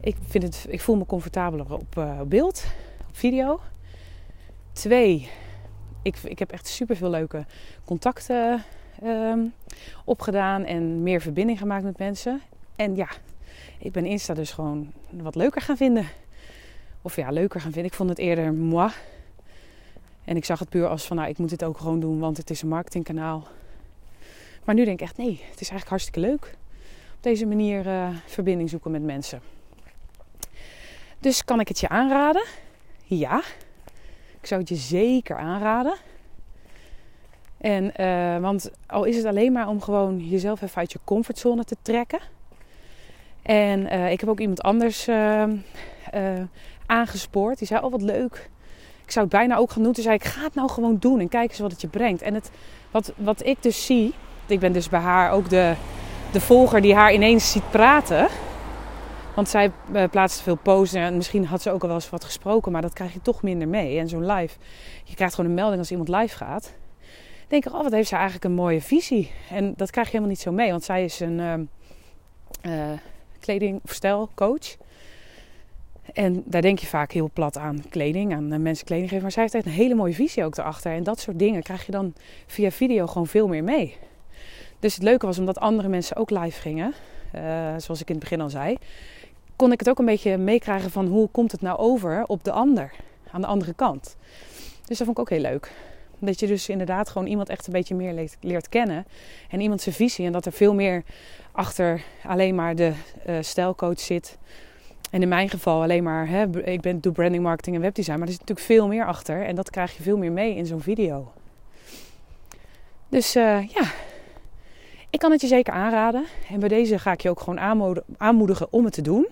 ik, 0.00 0.16
vind 0.26 0.44
het, 0.44 0.66
ik 0.68 0.80
voel 0.80 0.96
me 0.96 1.06
comfortabeler 1.06 1.72
op 1.72 1.96
uh, 1.98 2.20
beeld, 2.20 2.64
op 3.08 3.16
video. 3.16 3.60
Twee, 4.72 5.28
ik, 6.02 6.16
ik 6.16 6.38
heb 6.38 6.52
echt 6.52 6.66
super 6.66 6.96
veel 6.96 7.10
leuke 7.10 7.44
contacten 7.84 8.64
um, 9.04 9.54
opgedaan 10.04 10.64
en 10.64 11.02
meer 11.02 11.20
verbinding 11.20 11.58
gemaakt 11.58 11.84
met 11.84 11.98
mensen. 11.98 12.40
En 12.76 12.96
ja, 12.96 13.08
ik 13.78 13.92
ben 13.92 14.06
Insta 14.06 14.34
dus 14.34 14.52
gewoon 14.52 14.92
wat 15.10 15.34
leuker 15.34 15.60
gaan 15.60 15.76
vinden. 15.76 16.06
Of 17.02 17.16
ja, 17.16 17.30
leuker 17.30 17.60
gaan 17.60 17.72
vinden. 17.72 17.90
Ik 17.90 17.96
vond 17.96 18.08
het 18.08 18.18
eerder 18.18 18.52
moi. 18.52 18.90
En 20.24 20.36
ik 20.36 20.44
zag 20.44 20.58
het 20.58 20.68
puur 20.68 20.86
als 20.88 21.06
van, 21.06 21.16
nou, 21.16 21.28
ik 21.28 21.38
moet 21.38 21.48
dit 21.50 21.64
ook 21.64 21.78
gewoon 21.78 22.00
doen, 22.00 22.18
want 22.18 22.36
het 22.36 22.50
is 22.50 22.62
een 22.62 22.68
marketingkanaal. 22.68 23.46
Maar 24.64 24.74
nu 24.74 24.84
denk 24.84 25.00
ik 25.00 25.06
echt, 25.06 25.16
nee, 25.16 25.40
het 25.50 25.60
is 25.60 25.70
eigenlijk 25.70 25.88
hartstikke 25.88 26.20
leuk. 26.20 26.56
Op 27.16 27.22
deze 27.22 27.46
manier 27.46 27.86
uh, 27.86 28.08
verbinding 28.26 28.70
zoeken 28.70 28.90
met 28.90 29.02
mensen. 29.02 29.40
Dus 31.18 31.44
kan 31.44 31.60
ik 31.60 31.68
het 31.68 31.80
je 31.80 31.88
aanraden? 31.88 32.44
Ja. 33.04 33.42
Ik 34.40 34.46
zou 34.46 34.60
het 34.60 34.68
je 34.68 34.76
zeker 34.76 35.36
aanraden. 35.36 35.94
En, 37.58 37.92
uh, 38.00 38.38
want 38.38 38.70
al 38.86 39.04
is 39.04 39.16
het 39.16 39.24
alleen 39.24 39.52
maar 39.52 39.68
om 39.68 39.82
gewoon 39.82 40.28
jezelf 40.28 40.62
even 40.62 40.76
uit 40.76 40.92
je 40.92 40.98
comfortzone 41.04 41.64
te 41.64 41.76
trekken 41.82 42.20
en 43.46 43.80
uh, 43.80 44.10
ik 44.10 44.20
heb 44.20 44.28
ook 44.28 44.40
iemand 44.40 44.62
anders 44.62 45.08
uh, 45.08 45.42
uh, 46.14 46.42
aangespoord. 46.86 47.58
Die 47.58 47.66
zei, 47.66 47.84
oh 47.84 47.90
wat 47.90 48.02
leuk. 48.02 48.50
Ik 49.04 49.12
zou 49.12 49.26
het 49.26 49.34
bijna 49.34 49.56
ook 49.56 49.70
gaan 49.70 49.82
doen. 49.82 49.92
Toen 49.92 50.02
zei 50.02 50.14
ik, 50.14 50.24
ga 50.24 50.42
het 50.42 50.54
nou 50.54 50.70
gewoon 50.70 50.96
doen 50.98 51.20
en 51.20 51.28
kijk 51.28 51.50
eens 51.50 51.58
wat 51.58 51.70
het 51.70 51.80
je 51.80 51.88
brengt. 51.88 52.22
En 52.22 52.34
het, 52.34 52.50
wat, 52.90 53.12
wat 53.16 53.46
ik 53.46 53.62
dus 53.62 53.86
zie, 53.86 54.14
ik 54.46 54.60
ben 54.60 54.72
dus 54.72 54.88
bij 54.88 55.00
haar 55.00 55.30
ook 55.30 55.48
de, 55.48 55.74
de 56.32 56.40
volger 56.40 56.80
die 56.80 56.94
haar 56.94 57.12
ineens 57.12 57.52
ziet 57.52 57.70
praten. 57.70 58.28
Want 59.36 59.48
zij 59.48 59.72
plaatst 60.10 60.40
veel 60.40 60.56
posts 60.56 60.94
en 60.94 61.16
misschien 61.16 61.46
had 61.46 61.62
ze 61.62 61.70
ook 61.70 61.82
al 61.82 61.88
wel 61.88 61.96
eens 61.96 62.10
wat 62.10 62.24
gesproken, 62.24 62.72
maar 62.72 62.82
dat 62.82 62.92
krijg 62.92 63.12
je 63.12 63.20
toch 63.20 63.42
minder 63.42 63.68
mee. 63.68 63.98
En 63.98 64.08
zo'n 64.08 64.26
live, 64.26 64.58
je 65.04 65.14
krijgt 65.14 65.34
gewoon 65.34 65.50
een 65.50 65.56
melding 65.56 65.78
als 65.78 65.90
iemand 65.90 66.08
live 66.08 66.36
gaat. 66.36 66.74
denk 67.48 67.66
ik, 67.66 67.72
oh, 67.72 67.82
wat 67.82 67.92
heeft 67.92 68.08
zij 68.08 68.18
eigenlijk 68.18 68.48
een 68.48 68.56
mooie 68.56 68.80
visie. 68.80 69.30
En 69.50 69.74
dat 69.76 69.90
krijg 69.90 70.06
je 70.06 70.12
helemaal 70.12 70.34
niet 70.34 70.44
zo 70.44 70.52
mee, 70.52 70.70
want 70.70 70.84
zij 70.84 71.04
is 71.04 71.20
een 71.20 71.68
uh, 72.66 72.92
kleding- 73.40 73.80
of 73.84 73.92
stijlcoach. 73.92 74.76
En 76.12 76.42
daar 76.44 76.62
denk 76.62 76.78
je 76.78 76.86
vaak 76.86 77.12
heel 77.12 77.30
plat 77.32 77.58
aan 77.58 77.84
kleding, 77.88 78.34
aan 78.34 78.52
eh, 78.52 78.58
mensen 78.58 78.86
kleding 78.86 79.08
geven. 79.08 79.22
Maar 79.22 79.32
zij 79.32 79.42
heeft 79.42 79.54
echt 79.54 79.66
een 79.66 79.72
hele 79.72 79.94
mooie 79.94 80.14
visie 80.14 80.44
ook 80.44 80.56
erachter. 80.56 80.92
En 80.92 81.02
dat 81.02 81.20
soort 81.20 81.38
dingen 81.38 81.62
krijg 81.62 81.86
je 81.86 81.92
dan 81.92 82.14
via 82.46 82.70
video 82.70 83.06
gewoon 83.06 83.26
veel 83.26 83.48
meer 83.48 83.64
mee. 83.64 83.96
Dus 84.78 84.94
het 84.94 85.02
leuke 85.02 85.26
was 85.26 85.38
omdat 85.38 85.58
andere 85.58 85.88
mensen 85.88 86.16
ook 86.16 86.30
live 86.30 86.60
gingen, 86.60 86.94
zoals 87.76 88.00
ik 88.00 88.08
in 88.08 88.14
het 88.14 88.18
begin 88.18 88.40
al 88.40 88.50
zei, 88.50 88.76
kon 89.56 89.72
ik 89.72 89.78
het 89.78 89.88
ook 89.88 89.98
een 89.98 90.04
beetje 90.04 90.36
meekrijgen 90.36 90.90
van 90.90 91.06
hoe 91.06 91.28
komt 91.28 91.52
het 91.52 91.60
nou 91.60 91.78
over 91.78 92.24
op 92.26 92.44
de 92.44 92.50
ander, 92.50 92.92
aan 93.30 93.40
de 93.40 93.46
andere 93.46 93.74
kant. 93.74 94.16
Dus 94.86 94.98
dat 94.98 95.06
vond 95.06 95.10
ik 95.10 95.18
ook 95.18 95.30
heel 95.30 95.40
leuk. 95.40 95.72
Dat 96.18 96.40
je 96.40 96.46
dus 96.46 96.68
inderdaad 96.68 97.08
gewoon 97.08 97.26
iemand 97.26 97.48
echt 97.48 97.66
een 97.66 97.72
beetje 97.72 97.94
meer 97.94 98.12
leert, 98.12 98.36
leert 98.40 98.68
kennen. 98.68 99.06
En 99.50 99.60
iemand 99.60 99.80
zijn 99.80 99.94
visie. 99.94 100.26
En 100.26 100.32
dat 100.32 100.46
er 100.46 100.52
veel 100.52 100.74
meer 100.74 101.02
achter 101.52 102.02
alleen 102.22 102.54
maar 102.54 102.74
de 102.74 102.92
uh, 103.26 103.36
stijlcoach 103.40 104.00
zit. 104.00 104.38
En 105.10 105.22
in 105.22 105.28
mijn 105.28 105.48
geval 105.48 105.82
alleen 105.82 106.02
maar, 106.02 106.28
hè, 106.28 106.62
ik 106.64 106.80
ben, 106.80 107.00
doe 107.00 107.12
branding, 107.12 107.42
marketing 107.42 107.76
en 107.76 107.82
webdesign. 107.82 108.18
Maar 108.18 108.26
er 108.26 108.32
zit 108.32 108.40
natuurlijk 108.40 108.66
veel 108.66 108.86
meer 108.86 109.06
achter. 109.06 109.44
En 109.44 109.54
dat 109.54 109.70
krijg 109.70 109.96
je 109.96 110.02
veel 110.02 110.16
meer 110.18 110.32
mee 110.32 110.54
in 110.54 110.66
zo'n 110.66 110.80
video. 110.80 111.32
Dus 113.08 113.36
uh, 113.36 113.68
ja, 113.68 113.84
ik 115.10 115.18
kan 115.18 115.30
het 115.30 115.40
je 115.40 115.46
zeker 115.46 115.72
aanraden. 115.72 116.24
En 116.50 116.60
bij 116.60 116.68
deze 116.68 116.98
ga 116.98 117.12
ik 117.12 117.20
je 117.20 117.30
ook 117.30 117.40
gewoon 117.40 117.90
aanmoedigen 118.16 118.72
om 118.72 118.84
het 118.84 118.94
te 118.94 119.02
doen. 119.02 119.26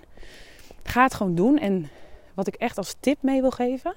Ga 0.85 1.03
het 1.03 1.15
gewoon 1.15 1.35
doen. 1.35 1.59
En 1.59 1.91
wat 2.35 2.47
ik 2.47 2.55
echt 2.55 2.79
als 2.79 2.97
tip 3.01 3.23
mee 3.23 3.41
wil 3.41 3.51
geven. 3.51 3.95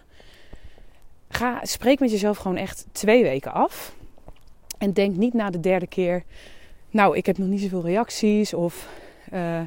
Ga, 1.29 1.60
spreek 1.63 2.00
met 2.00 2.12
jezelf 2.12 2.38
gewoon 2.38 2.58
echt 2.58 2.86
twee 2.91 3.24
weken 3.24 3.53
af. 3.53 3.96
En 4.77 4.94
denk 4.94 5.15
niet 5.15 5.34
na 5.34 5.50
de 5.50 5.60
derde 5.60 5.88
keer. 5.88 6.24
Nou, 6.89 7.17
ik 7.17 7.25
heb 7.25 7.38
nog 7.38 7.48
niet 7.48 7.62
zoveel 7.62 7.86
reacties. 7.86 8.53
Of 8.53 8.89
uh, 9.34 9.62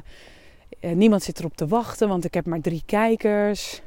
niemand 0.79 1.23
zit 1.23 1.39
erop 1.39 1.55
te 1.55 1.67
wachten, 1.67 2.07
want 2.07 2.25
ik 2.25 2.33
heb 2.33 2.45
maar 2.45 2.61
drie 2.61 2.83
kijkers. 2.85 3.81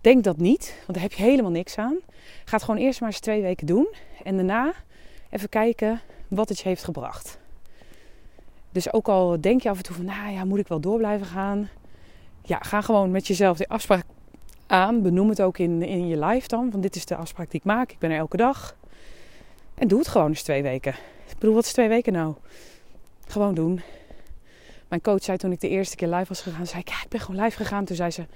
Denk 0.00 0.24
dat 0.24 0.36
niet, 0.36 0.74
want 0.76 0.92
daar 0.92 1.02
heb 1.02 1.12
je 1.12 1.22
helemaal 1.22 1.50
niks 1.50 1.78
aan. 1.78 1.96
Ga 2.44 2.56
het 2.56 2.62
gewoon 2.62 2.80
eerst 2.80 3.00
maar 3.00 3.08
eens 3.08 3.20
twee 3.20 3.42
weken 3.42 3.66
doen. 3.66 3.88
En 4.22 4.36
daarna 4.36 4.72
even 5.30 5.48
kijken 5.48 6.00
wat 6.28 6.48
het 6.48 6.58
je 6.58 6.68
heeft 6.68 6.84
gebracht. 6.84 7.38
Dus 8.72 8.92
ook 8.92 9.08
al 9.08 9.40
denk 9.40 9.62
je 9.62 9.68
af 9.68 9.76
en 9.76 9.82
toe 9.82 9.94
van, 9.94 10.04
nou 10.04 10.32
ja, 10.32 10.44
moet 10.44 10.58
ik 10.58 10.68
wel 10.68 10.80
door 10.80 10.98
blijven 10.98 11.26
gaan? 11.26 11.68
Ja, 12.46 12.58
ga 12.58 12.80
gewoon 12.80 13.10
met 13.10 13.26
jezelf 13.26 13.56
die 13.56 13.68
afspraak 13.68 14.04
aan. 14.66 15.02
Benoem 15.02 15.28
het 15.28 15.42
ook 15.42 15.58
in, 15.58 15.82
in 15.82 16.08
je 16.08 16.24
live 16.24 16.48
dan. 16.48 16.70
Van 16.70 16.80
dit 16.80 16.96
is 16.96 17.06
de 17.06 17.16
afspraak 17.16 17.50
die 17.50 17.60
ik 17.60 17.66
maak. 17.66 17.92
Ik 17.92 17.98
ben 17.98 18.10
er 18.10 18.18
elke 18.18 18.36
dag. 18.36 18.76
En 19.74 19.88
doe 19.88 19.98
het 19.98 20.08
gewoon 20.08 20.28
eens 20.28 20.42
twee 20.42 20.62
weken. 20.62 20.92
Ik 21.28 21.38
bedoel, 21.38 21.54
wat 21.54 21.64
is 21.64 21.72
twee 21.72 21.88
weken 21.88 22.12
nou? 22.12 22.34
Gewoon 23.26 23.54
doen. 23.54 23.80
Mijn 24.88 25.00
coach 25.00 25.24
zei 25.24 25.38
toen 25.38 25.52
ik 25.52 25.60
de 25.60 25.68
eerste 25.68 25.96
keer 25.96 26.08
live 26.08 26.28
was 26.28 26.40
gegaan, 26.40 26.66
zei 26.66 26.80
ik, 26.80 26.88
ja, 26.88 27.02
ik 27.02 27.08
ben 27.08 27.20
gewoon 27.20 27.42
live 27.42 27.56
gegaan. 27.56 27.84
Toen 27.84 27.96
zei 27.96 28.10
ze, 28.10 28.26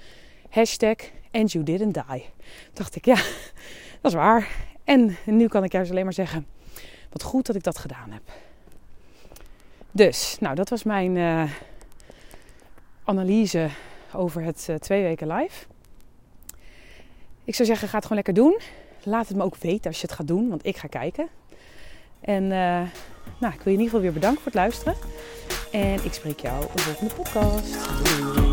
hashtag 0.51 0.97
and 1.31 1.53
you 1.53 1.65
didn't 1.65 1.95
die. 1.95 2.03
Toen 2.05 2.73
dacht 2.73 2.97
ik, 2.97 3.05
ja, 3.05 3.15
dat 4.01 4.11
is 4.11 4.15
waar. 4.15 4.49
En 4.85 5.17
nu 5.25 5.49
kan 5.49 5.65
ik 5.65 5.73
juist 5.73 5.91
alleen 5.91 6.05
maar 6.05 6.13
zeggen, 6.13 6.47
wat 7.11 7.23
goed 7.23 7.47
dat 7.47 7.57
ik 7.57 7.63
dat 7.63 7.79
gedaan 7.79 8.11
heb. 8.11 8.23
Dus, 9.91 10.37
nou, 10.41 10.55
dat 10.55 10.69
was 10.69 10.83
mijn 10.83 11.17
uh, 11.17 11.51
analyse 13.05 13.69
over 14.13 14.43
het 14.43 14.67
uh, 14.71 14.77
twee 14.77 15.03
weken 15.03 15.33
live. 15.33 15.67
Ik 17.45 17.55
zou 17.55 17.69
zeggen, 17.69 17.89
ga 17.89 17.97
het 17.97 18.07
gewoon 18.07 18.23
lekker 18.25 18.45
doen. 18.45 18.61
Laat 19.03 19.29
het 19.29 19.37
me 19.37 19.43
ook 19.43 19.57
weten 19.57 19.87
als 19.87 20.01
je 20.01 20.07
het 20.07 20.17
gaat 20.17 20.27
doen, 20.27 20.49
want 20.49 20.67
ik 20.67 20.77
ga 20.77 20.89
kijken. 20.89 21.29
En 22.21 22.43
uh, 22.43 22.83
nou, 23.39 23.55
ik 23.55 23.61
wil 23.63 23.73
je 23.73 23.79
in 23.79 23.85
ieder 23.85 23.85
geval 23.85 24.01
weer 24.01 24.13
bedanken 24.13 24.43
voor 24.43 24.53
het 24.53 24.61
luisteren. 24.61 24.95
En 25.73 26.05
ik 26.05 26.13
spreek 26.13 26.41
jou 26.41 26.65
op 26.65 26.73
de 26.73 26.83
volgende 26.83 27.15
podcast. 27.15 27.77
Doei. 28.05 28.48